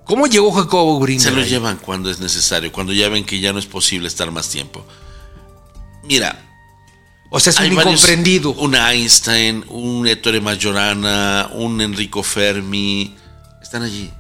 ¿Cómo 0.05 0.27
llegó 0.27 0.53
Jacobo 0.53 0.99
se 0.99 1.05
Greenberg? 1.07 1.35
lo 1.37 1.43
ahí? 1.43 1.49
llevan 1.49 1.77
cuando 1.79 2.11
es 2.11 2.21
necesario, 2.21 2.71
cuando 2.71 2.93
ya 2.93 3.09
ven 3.09 3.25
que 3.25 3.41
ya 3.41 3.53
no 3.55 3.59
es 3.59 3.65
posible 3.67 4.07
estar 4.07 4.31
más 4.31 4.51
tiempo. 4.51 4.85
Mira, 6.05 6.41
O 7.31 7.41
sea, 7.41 7.51
es 7.53 7.59
un 7.59 7.75
varios- 7.75 7.95
incomprendido. 7.95 8.51
Un 8.53 8.75
Einstein, 8.77 9.65
un 9.71 10.07
Ettore 10.07 10.41
Majorana, 10.43 11.49
un 11.55 11.81
Enrico 11.81 12.23
Fermi. 12.23 13.17
Están 13.63 13.83
allí. 13.83 14.13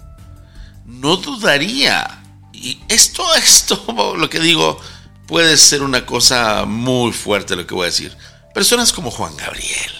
No 0.84 1.16
dudaría. 1.16 2.22
Y 2.52 2.80
esto, 2.88 3.22
esto, 3.36 4.14
lo 4.16 4.28
que 4.30 4.40
digo, 4.40 4.78
puede 5.26 5.56
ser 5.56 5.82
una 5.82 6.06
cosa 6.06 6.64
muy 6.64 7.12
fuerte 7.12 7.56
lo 7.56 7.66
que 7.66 7.74
voy 7.74 7.84
a 7.84 7.86
decir. 7.86 8.16
Personas 8.54 8.92
como 8.92 9.10
Juan 9.10 9.36
Gabriel, 9.36 9.92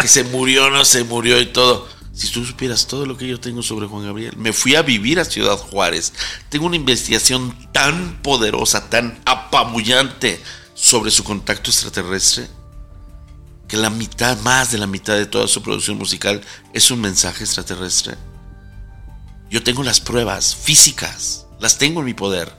que 0.00 0.08
se 0.08 0.24
murió, 0.24 0.70
no 0.70 0.84
se 0.84 1.04
murió 1.04 1.40
y 1.40 1.46
todo. 1.46 1.86
Si 2.12 2.28
tú 2.28 2.44
supieras 2.44 2.86
todo 2.86 3.06
lo 3.06 3.16
que 3.16 3.28
yo 3.28 3.38
tengo 3.38 3.62
sobre 3.62 3.86
Juan 3.86 4.04
Gabriel, 4.04 4.36
me 4.36 4.52
fui 4.52 4.74
a 4.74 4.82
vivir 4.82 5.20
a 5.20 5.24
Ciudad 5.24 5.56
Juárez. 5.56 6.12
Tengo 6.48 6.66
una 6.66 6.76
investigación 6.76 7.56
tan 7.72 8.20
poderosa, 8.22 8.90
tan 8.90 9.20
apabullante 9.24 10.40
sobre 10.74 11.10
su 11.10 11.24
contacto 11.24 11.70
extraterrestre, 11.70 12.48
que 13.68 13.76
la 13.76 13.90
mitad, 13.90 14.38
más 14.40 14.72
de 14.72 14.78
la 14.78 14.86
mitad 14.86 15.14
de 15.14 15.26
toda 15.26 15.46
su 15.46 15.62
producción 15.62 15.98
musical 15.98 16.40
es 16.72 16.90
un 16.90 17.00
mensaje 17.00 17.44
extraterrestre. 17.44 18.16
Yo 19.50 19.64
tengo 19.64 19.82
las 19.82 20.00
pruebas 20.00 20.54
físicas, 20.54 21.46
las 21.58 21.76
tengo 21.76 22.00
en 22.00 22.06
mi 22.06 22.14
poder. 22.14 22.52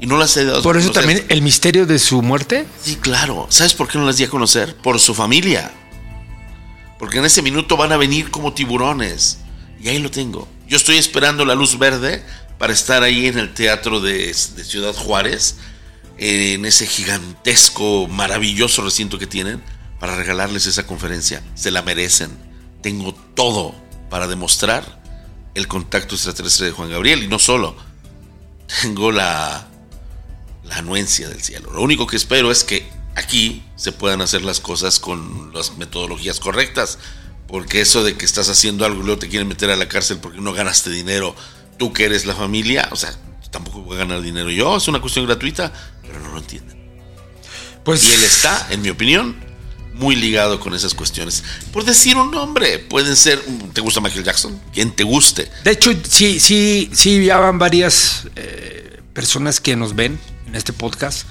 Y 0.00 0.06
no 0.06 0.16
las 0.16 0.34
he 0.38 0.46
dado 0.46 0.62
Por 0.62 0.78
eso 0.78 0.90
también 0.90 1.26
el 1.28 1.42
misterio 1.42 1.84
de 1.84 1.98
su 1.98 2.22
muerte. 2.22 2.66
Sí, 2.82 2.96
claro. 2.96 3.46
¿Sabes 3.50 3.74
por 3.74 3.86
qué 3.86 3.98
no 3.98 4.06
las 4.06 4.16
di 4.16 4.24
a 4.24 4.30
conocer? 4.30 4.74
Por 4.76 4.98
su 4.98 5.14
familia. 5.14 5.70
Porque 6.98 7.18
en 7.18 7.26
ese 7.26 7.42
minuto 7.42 7.76
van 7.76 7.92
a 7.92 7.98
venir 7.98 8.30
como 8.30 8.54
tiburones. 8.54 9.38
Y 9.78 9.88
ahí 9.88 9.98
lo 9.98 10.10
tengo. 10.10 10.48
Yo 10.66 10.78
estoy 10.78 10.96
esperando 10.96 11.44
la 11.44 11.54
luz 11.54 11.78
verde 11.78 12.24
para 12.58 12.72
estar 12.72 13.02
ahí 13.02 13.26
en 13.26 13.38
el 13.38 13.52
teatro 13.52 14.00
de, 14.00 14.26
de 14.26 14.64
Ciudad 14.64 14.94
Juárez, 14.94 15.56
en 16.16 16.64
ese 16.64 16.86
gigantesco, 16.86 18.06
maravilloso 18.08 18.82
recinto 18.82 19.18
que 19.18 19.26
tienen, 19.26 19.62
para 19.98 20.16
regalarles 20.16 20.66
esa 20.66 20.86
conferencia. 20.86 21.42
Se 21.54 21.70
la 21.70 21.82
merecen. 21.82 22.30
Tengo 22.80 23.14
todo 23.34 23.74
para 24.08 24.26
demostrar 24.26 24.99
el 25.54 25.68
contacto 25.68 26.14
extraterrestre 26.14 26.66
de 26.66 26.72
Juan 26.72 26.90
Gabriel. 26.90 27.22
Y 27.22 27.28
no 27.28 27.38
solo. 27.38 27.76
Tengo 28.82 29.12
la, 29.12 29.68
la 30.64 30.76
anuencia 30.76 31.28
del 31.28 31.42
cielo. 31.42 31.72
Lo 31.72 31.82
único 31.82 32.06
que 32.06 32.16
espero 32.16 32.50
es 32.50 32.64
que 32.64 32.88
aquí 33.16 33.62
se 33.76 33.92
puedan 33.92 34.20
hacer 34.20 34.42
las 34.42 34.60
cosas 34.60 35.00
con 35.00 35.52
las 35.52 35.76
metodologías 35.76 36.40
correctas. 36.40 36.98
Porque 37.46 37.80
eso 37.80 38.04
de 38.04 38.16
que 38.16 38.24
estás 38.24 38.48
haciendo 38.48 38.84
algo 38.84 39.00
y 39.02 39.04
luego 39.04 39.18
te 39.18 39.28
quieren 39.28 39.48
meter 39.48 39.70
a 39.70 39.76
la 39.76 39.88
cárcel 39.88 40.18
porque 40.18 40.40
no 40.40 40.52
ganaste 40.52 40.88
dinero, 40.90 41.34
tú 41.78 41.92
que 41.92 42.04
eres 42.04 42.24
la 42.24 42.34
familia, 42.34 42.88
o 42.92 42.96
sea, 42.96 43.12
tampoco 43.50 43.80
voy 43.80 43.96
a 43.96 44.00
ganar 44.00 44.22
dinero 44.22 44.50
yo, 44.50 44.76
es 44.76 44.86
una 44.86 45.00
cuestión 45.00 45.26
gratuita, 45.26 45.72
pero 46.02 46.20
no 46.20 46.30
lo 46.30 46.38
entienden. 46.38 46.78
Pues 47.84 48.04
Y 48.04 48.12
él 48.12 48.22
está, 48.22 48.68
en 48.70 48.82
mi 48.82 48.90
opinión, 48.90 49.36
muy 49.94 50.16
ligado 50.16 50.60
con 50.60 50.74
esas 50.74 50.94
cuestiones. 50.94 51.42
Por 51.72 51.84
decir 51.84 52.16
un 52.16 52.30
nombre, 52.30 52.78
pueden 52.78 53.16
ser, 53.16 53.40
¿te 53.72 53.80
gusta 53.80 54.00
Michael 54.00 54.24
Jackson? 54.24 54.58
Quien 54.72 54.92
te 54.92 55.04
guste. 55.04 55.50
De 55.64 55.72
hecho, 55.72 55.92
sí, 56.08 56.40
sí, 56.40 56.90
sí, 56.92 57.24
ya 57.24 57.38
van 57.38 57.58
varias 57.58 58.26
eh, 58.36 59.00
personas 59.12 59.60
que 59.60 59.76
nos 59.76 59.94
ven 59.94 60.18
en 60.46 60.54
este 60.54 60.72
podcast 60.72 61.26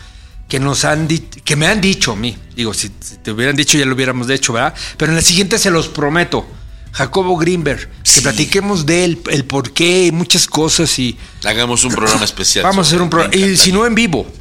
que 0.48 0.60
nos 0.60 0.84
han 0.84 1.08
que 1.08 1.56
me 1.56 1.68
han 1.68 1.80
dicho 1.80 2.14
a 2.14 2.16
mí. 2.16 2.36
Digo, 2.56 2.74
si, 2.74 2.90
si 3.02 3.18
te 3.18 3.32
hubieran 3.32 3.56
dicho 3.56 3.78
ya 3.78 3.86
lo 3.86 3.94
hubiéramos 3.94 4.28
hecho, 4.32 4.54
¿verdad? 4.54 4.74
Pero 4.98 5.12
en 5.12 5.16
la 5.16 5.22
siguiente 5.22 5.60
se 5.60 5.70
los 5.70 5.88
prometo. 5.90 6.48
Jacobo 6.92 7.38
Greenberg, 7.38 7.88
que 7.88 8.10
Sí. 8.10 8.22
platiquemos 8.22 8.88
de 8.88 9.06
él, 9.06 9.22
el 9.30 9.46
por 9.46 9.72
qué 9.74 10.08
y 10.08 10.12
muchas 10.12 10.48
cosas 10.48 10.98
y 10.98 11.16
Hagamos 11.44 11.84
un 11.84 11.94
programa 11.94 12.26
especial. 12.26 12.64
vamos 12.64 12.88
a 12.88 12.90
hacer 12.90 13.02
un 13.04 13.12
programa. 13.12 13.36
Y 13.36 13.58
si 13.58 13.72
no 13.72 13.86
en 13.86 13.94
vivo, 13.94 14.26
¿Lo 14.26 14.39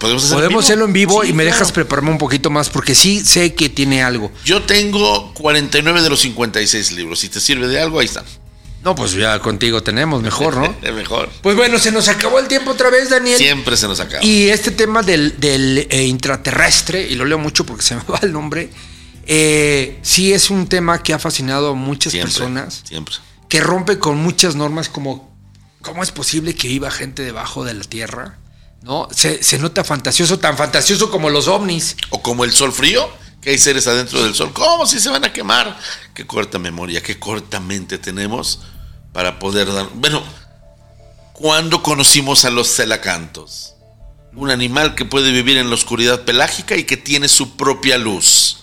podemos 0.00 0.24
hacer 0.24 0.36
podemos 0.36 0.64
hacerlo 0.64 0.86
en 0.86 0.92
vivo 0.92 1.22
Sí, 1.22 1.28
y 1.28 1.32
me 1.32 1.44
claro. 1.44 1.54
dejas 1.56 1.70
prepararme 1.72 2.10
un 2.10 2.18
poquito 2.18 2.50
más 2.50 2.68
porque 2.68 2.96
sí 2.96 3.20
sé 3.24 3.54
que 3.54 3.68
tiene 3.68 4.02
algo. 4.02 4.32
Yo 4.44 4.62
tengo 4.64 5.32
49 5.34 6.02
de 6.02 6.10
los 6.10 6.20
56 6.20 6.92
libros. 6.92 7.20
Si 7.20 7.28
te 7.28 7.38
sirve 7.38 7.68
de 7.68 7.80
algo, 7.80 8.00
ahí 8.00 8.06
están. 8.06 8.24
No, 8.82 8.94
pues 8.94 9.12
ya 9.12 9.38
contigo 9.40 9.82
tenemos, 9.82 10.22
mejor, 10.22 10.56
¿no? 10.56 10.74
Es 10.82 10.92
mejor. 10.94 11.28
Pues 11.42 11.54
bueno, 11.54 11.78
se 11.78 11.92
nos 11.92 12.08
acabó 12.08 12.38
el 12.38 12.48
tiempo 12.48 12.70
otra 12.70 12.88
vez, 12.90 13.10
Daniel. 13.10 13.36
Siempre 13.36 13.76
se 13.76 13.86
nos 13.86 14.00
acaba. 14.00 14.24
Y 14.24 14.48
este 14.48 14.70
tema 14.70 15.02
del, 15.02 15.38
del, 15.38 15.86
eh, 15.90 16.04
intraterrestre, 16.06 17.06
y 17.06 17.14
lo 17.14 17.26
leo 17.26 17.38
mucho 17.38 17.64
porque 17.66 17.82
se 17.84 17.94
me 17.94 18.02
va 18.10 18.18
el 18.22 18.32
nombre, 18.32 18.70
eh, 19.26 19.98
sí 20.02 20.32
es 20.32 20.48
un 20.48 20.66
tema 20.66 21.02
que 21.02 21.12
ha 21.12 21.18
fascinado 21.18 21.72
a 21.72 21.74
muchas 21.74 22.12
siempre, 22.12 22.32
personas, 22.32 22.82
Siempre. 22.84 23.14
que 23.50 23.60
rompe 23.60 23.98
con 23.98 24.16
muchas 24.16 24.56
normas 24.56 24.88
como 24.88 25.30
cómo 25.82 26.02
es 26.02 26.10
posible 26.10 26.54
que 26.54 26.68
viva 26.68 26.90
gente 26.90 27.22
debajo 27.22 27.64
de 27.64 27.74
la 27.74 27.84
Tierra, 27.84 28.38
¿no? 28.82 29.08
Se, 29.10 29.42
se 29.42 29.58
nota 29.58 29.84
fantasioso, 29.84 30.38
tan 30.38 30.56
fantasioso 30.56 31.10
como 31.10 31.30
los 31.30 31.48
ovnis. 31.48 31.96
O 32.10 32.22
como 32.22 32.44
el 32.44 32.52
sol 32.52 32.72
frío, 32.72 33.08
que 33.40 33.50
hay 33.50 33.58
seres 33.58 33.86
adentro 33.86 34.22
del 34.22 34.34
sol. 34.34 34.52
¿Cómo 34.52 34.86
si 34.86 35.00
se 35.00 35.10
van 35.10 35.24
a 35.24 35.32
quemar? 35.32 35.78
Qué 36.14 36.26
corta 36.26 36.58
memoria, 36.58 37.02
qué 37.02 37.18
corta 37.18 37.60
mente 37.60 37.98
tenemos 37.98 38.60
para 39.12 39.38
poder 39.38 39.72
dar. 39.72 39.88
Bueno, 39.94 40.22
¿cuándo 41.32 41.82
conocimos 41.82 42.44
a 42.44 42.50
los 42.50 42.68
celacantos? 42.68 43.74
Un 44.34 44.50
animal 44.50 44.94
que 44.94 45.04
puede 45.04 45.32
vivir 45.32 45.56
en 45.56 45.68
la 45.68 45.74
oscuridad 45.74 46.24
pelágica 46.24 46.76
y 46.76 46.84
que 46.84 46.96
tiene 46.96 47.28
su 47.28 47.56
propia 47.56 47.98
luz. 47.98 48.59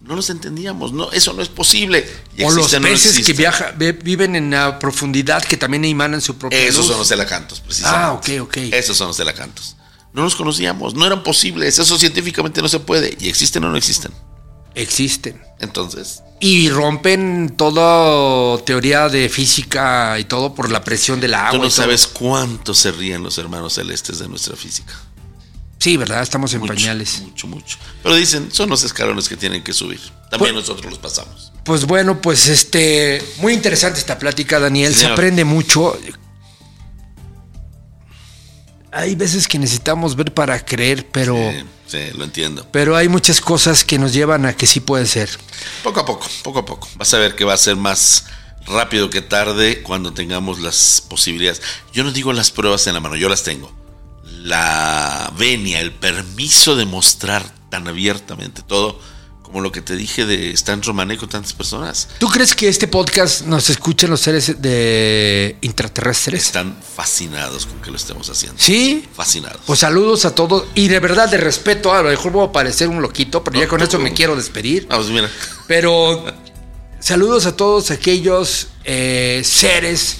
No 0.00 0.16
los 0.16 0.30
entendíamos, 0.30 0.92
no, 0.92 1.12
eso 1.12 1.32
no 1.34 1.42
es 1.42 1.48
posible. 1.48 2.08
Y 2.36 2.42
o 2.44 2.50
los 2.50 2.72
no 2.72 2.80
peces 2.80 3.24
que 3.24 3.32
viaja, 3.34 3.72
ve- 3.76 3.92
viven 3.92 4.34
en 4.34 4.50
la 4.50 4.78
profundidad 4.78 5.42
que 5.42 5.56
también 5.58 5.84
emanan 5.84 6.20
su 6.22 6.36
propia 6.38 6.58
Esos 6.58 6.78
luz. 6.78 6.86
son 6.88 6.98
los 6.98 7.08
celacantos, 7.08 7.60
precisamente. 7.60 8.06
Ah, 8.06 8.12
ok, 8.12 8.48
ok. 8.48 8.56
Esos 8.72 8.96
son 8.96 9.08
los 9.08 9.16
celacantos. 9.18 9.76
No 10.12 10.22
los 10.22 10.34
conocíamos, 10.34 10.94
no 10.94 11.06
eran 11.06 11.22
posibles, 11.22 11.78
eso 11.78 11.98
científicamente 11.98 12.62
no 12.62 12.68
se 12.68 12.80
puede. 12.80 13.16
¿Y 13.20 13.28
existen 13.28 13.62
o 13.64 13.68
no 13.70 13.76
existen? 13.76 14.10
Existen. 14.74 15.40
Entonces, 15.60 16.22
Y 16.40 16.70
rompen 16.70 17.54
toda 17.56 18.56
teoría 18.64 19.08
de 19.10 19.28
física 19.28 20.18
y 20.18 20.24
todo 20.24 20.54
por 20.54 20.70
la 20.70 20.82
presión 20.82 21.20
del 21.20 21.34
agua. 21.34 21.50
tú 21.50 21.58
no 21.58 21.64
y 21.66 21.68
todo. 21.68 21.76
sabes 21.76 22.06
cuánto 22.06 22.72
se 22.72 22.90
ríen 22.92 23.22
los 23.22 23.36
hermanos 23.36 23.74
celestes 23.74 24.18
de 24.20 24.28
nuestra 24.28 24.56
física. 24.56 24.94
Sí, 25.80 25.96
¿verdad? 25.96 26.22
Estamos 26.22 26.52
en 26.54 26.60
Mucho, 26.60 26.74
pañales. 26.74 27.20
Mucho, 27.22 27.46
mucho. 27.48 27.78
Pero 28.02 28.14
dicen, 28.14 28.50
son 28.52 28.68
los 28.68 28.84
escalones 28.84 29.28
que 29.28 29.36
tienen 29.36 29.64
que 29.64 29.72
subir. 29.72 29.98
También 30.30 30.54
Pues- 30.54 30.68
nosotros 30.68 30.90
los 30.92 30.98
pasamos. 30.98 31.52
Pues 31.64 31.86
bueno, 31.86 32.20
pues 32.20 32.46
este, 32.48 33.22
muy 33.38 33.54
interesante 33.54 33.98
esta 33.98 34.18
plática, 34.18 34.60
Daniel. 34.60 34.94
Se 34.94 35.06
aprende 35.06 35.44
mucho. 35.44 35.98
Hay 38.92 39.14
veces 39.14 39.46
que 39.46 39.58
necesitamos 39.58 40.16
ver 40.16 40.34
para 40.34 40.64
creer, 40.64 41.06
pero, 41.10 41.34
Sí, 41.36 41.64
sí, 41.86 41.98
lo 42.18 42.24
entiendo. 42.24 42.66
pero 42.72 42.96
hay 42.96 43.08
muchas 43.08 43.40
cosas 43.40 43.84
que 43.84 43.98
nos 43.98 44.12
llevan 44.12 44.46
a 44.46 44.54
que 44.56 44.66
sí 44.66 44.80
puede 44.80 45.06
ser. 45.06 45.30
Poco 45.84 46.00
a 46.00 46.04
poco, 46.04 46.26
poco 46.42 46.58
a 46.60 46.64
poco. 46.66 46.88
Vas 46.96 47.14
a 47.14 47.18
ver 47.18 47.36
que 47.36 47.44
va 47.44 47.54
a 47.54 47.58
ser 47.58 47.76
más 47.76 48.24
rápido 48.66 49.08
que 49.08 49.22
tarde 49.22 49.82
cuando 49.82 50.12
tengamos 50.12 50.58
las 50.58 51.02
posibilidades. 51.08 51.62
Yo 51.92 52.02
no 52.02 52.10
digo 52.10 52.32
las 52.32 52.50
pruebas 52.50 52.86
en 52.88 52.94
la 52.94 53.00
mano, 53.00 53.14
yo 53.16 53.28
las 53.28 53.44
tengo. 53.44 53.72
La 54.42 55.32
venia, 55.36 55.80
el 55.80 55.92
permiso 55.92 56.74
de 56.74 56.86
mostrar 56.86 57.44
tan 57.68 57.86
abiertamente 57.86 58.62
todo, 58.62 58.98
como 59.42 59.60
lo 59.60 59.70
que 59.70 59.82
te 59.82 59.96
dije 59.96 60.24
de 60.24 60.50
Stan 60.52 60.82
Romané 60.82 61.18
con 61.18 61.28
tantas 61.28 61.52
personas. 61.52 62.08
¿Tú 62.18 62.28
crees 62.28 62.54
que 62.54 62.68
este 62.68 62.88
podcast 62.88 63.42
nos 63.42 63.68
escuchan 63.68 64.08
los 64.08 64.20
seres 64.20 64.62
de 64.62 65.56
intraterrestres? 65.60 66.42
Están 66.42 66.74
fascinados 66.96 67.66
con 67.66 67.82
que 67.82 67.90
lo 67.90 67.96
estemos 67.96 68.30
haciendo. 68.30 68.58
Sí. 68.58 69.06
Fascinados. 69.14 69.60
Pues 69.66 69.80
saludos 69.80 70.24
a 70.24 70.34
todos 70.34 70.64
y 70.74 70.88
de 70.88 71.00
verdad 71.00 71.28
de 71.28 71.36
respeto, 71.36 71.92
a 71.92 72.02
lo 72.02 72.08
mejor 72.08 72.32
voy 72.32 72.48
a 72.48 72.52
parecer 72.52 72.88
un 72.88 73.02
loquito, 73.02 73.44
pero 73.44 73.58
ya 73.58 73.68
con 73.68 73.82
esto 73.82 73.98
me 73.98 74.14
quiero 74.14 74.36
despedir. 74.36 74.86
Vamos, 74.88 75.10
mira. 75.10 75.28
Pero 75.66 76.24
saludos 76.98 77.44
a 77.44 77.56
todos 77.56 77.90
aquellos 77.90 78.68
eh, 78.84 79.42
seres 79.44 80.16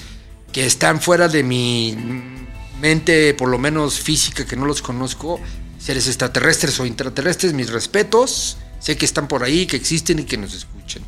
que 0.51 0.65
están 0.65 1.01
fuera 1.01 1.27
de 1.27 1.41
mi 1.41 2.40
mente, 2.81 3.33
por 3.33 3.49
lo 3.49 3.57
menos 3.57 3.99
física, 3.99 4.45
que 4.45 4.55
no 4.55 4.65
los 4.65 4.81
conozco. 4.81 5.39
Seres 5.79 6.07
extraterrestres 6.07 6.79
o 6.79 6.85
intraterrestres, 6.85 7.53
mis 7.53 7.69
respetos. 7.69 8.57
Sé 8.79 8.97
que 8.97 9.05
están 9.05 9.27
por 9.27 9.43
ahí, 9.43 9.65
que 9.65 9.77
existen 9.77 10.19
y 10.19 10.23
que 10.23 10.37
nos 10.37 10.53
escuchan. 10.53 11.03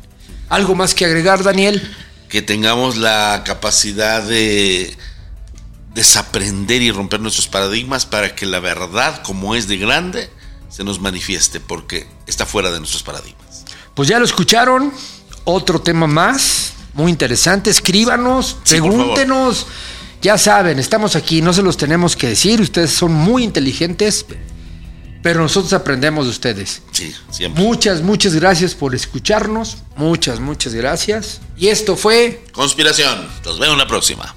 ¿Algo 0.48 0.74
más 0.74 0.94
que 0.94 1.04
agregar, 1.04 1.42
Daniel? 1.42 1.82
que 2.34 2.42
tengamos 2.42 2.96
la 2.96 3.42
capacidad 3.44 4.20
de 4.20 4.92
desaprender 5.94 6.82
y 6.82 6.90
romper 6.90 7.20
nuestros 7.20 7.46
paradigmas 7.46 8.06
para 8.06 8.34
que 8.34 8.44
la 8.44 8.58
verdad, 8.58 9.22
como 9.22 9.54
es 9.54 9.68
de 9.68 9.76
grande, 9.76 10.28
se 10.68 10.82
nos 10.82 11.00
manifieste, 11.00 11.60
porque 11.60 12.08
está 12.26 12.44
fuera 12.44 12.72
de 12.72 12.80
nuestros 12.80 13.04
paradigmas. 13.04 13.64
Pues 13.94 14.08
ya 14.08 14.18
lo 14.18 14.24
escucharon. 14.24 14.92
Otro 15.44 15.80
tema 15.80 16.08
más, 16.08 16.72
muy 16.94 17.12
interesante. 17.12 17.70
Escríbanos, 17.70 18.56
Sí, 18.64 18.80
por 18.80 18.90
pregúntenos. 18.90 19.68
Ya 20.24 20.38
saben, 20.38 20.78
estamos 20.78 21.16
aquí, 21.16 21.42
no 21.42 21.52
se 21.52 21.60
los 21.60 21.76
tenemos 21.76 22.16
que 22.16 22.28
decir. 22.28 22.58
Ustedes 22.58 22.90
son 22.90 23.12
muy 23.12 23.44
inteligentes, 23.44 24.24
pero 25.22 25.42
nosotros 25.42 25.74
aprendemos 25.74 26.24
de 26.24 26.30
ustedes. 26.30 26.80
Sí, 26.92 27.14
siempre. 27.28 27.62
Muchas, 27.62 28.00
muchas 28.00 28.34
gracias 28.34 28.74
por 28.74 28.94
escucharnos. 28.94 29.82
Muchas, 29.98 30.40
muchas 30.40 30.72
gracias. 30.72 31.42
Y 31.58 31.68
esto 31.68 31.94
fue 31.94 32.42
Conspiración. 32.52 33.28
Nos 33.44 33.58
vemos 33.58 33.76
la 33.76 33.86
próxima. 33.86 34.34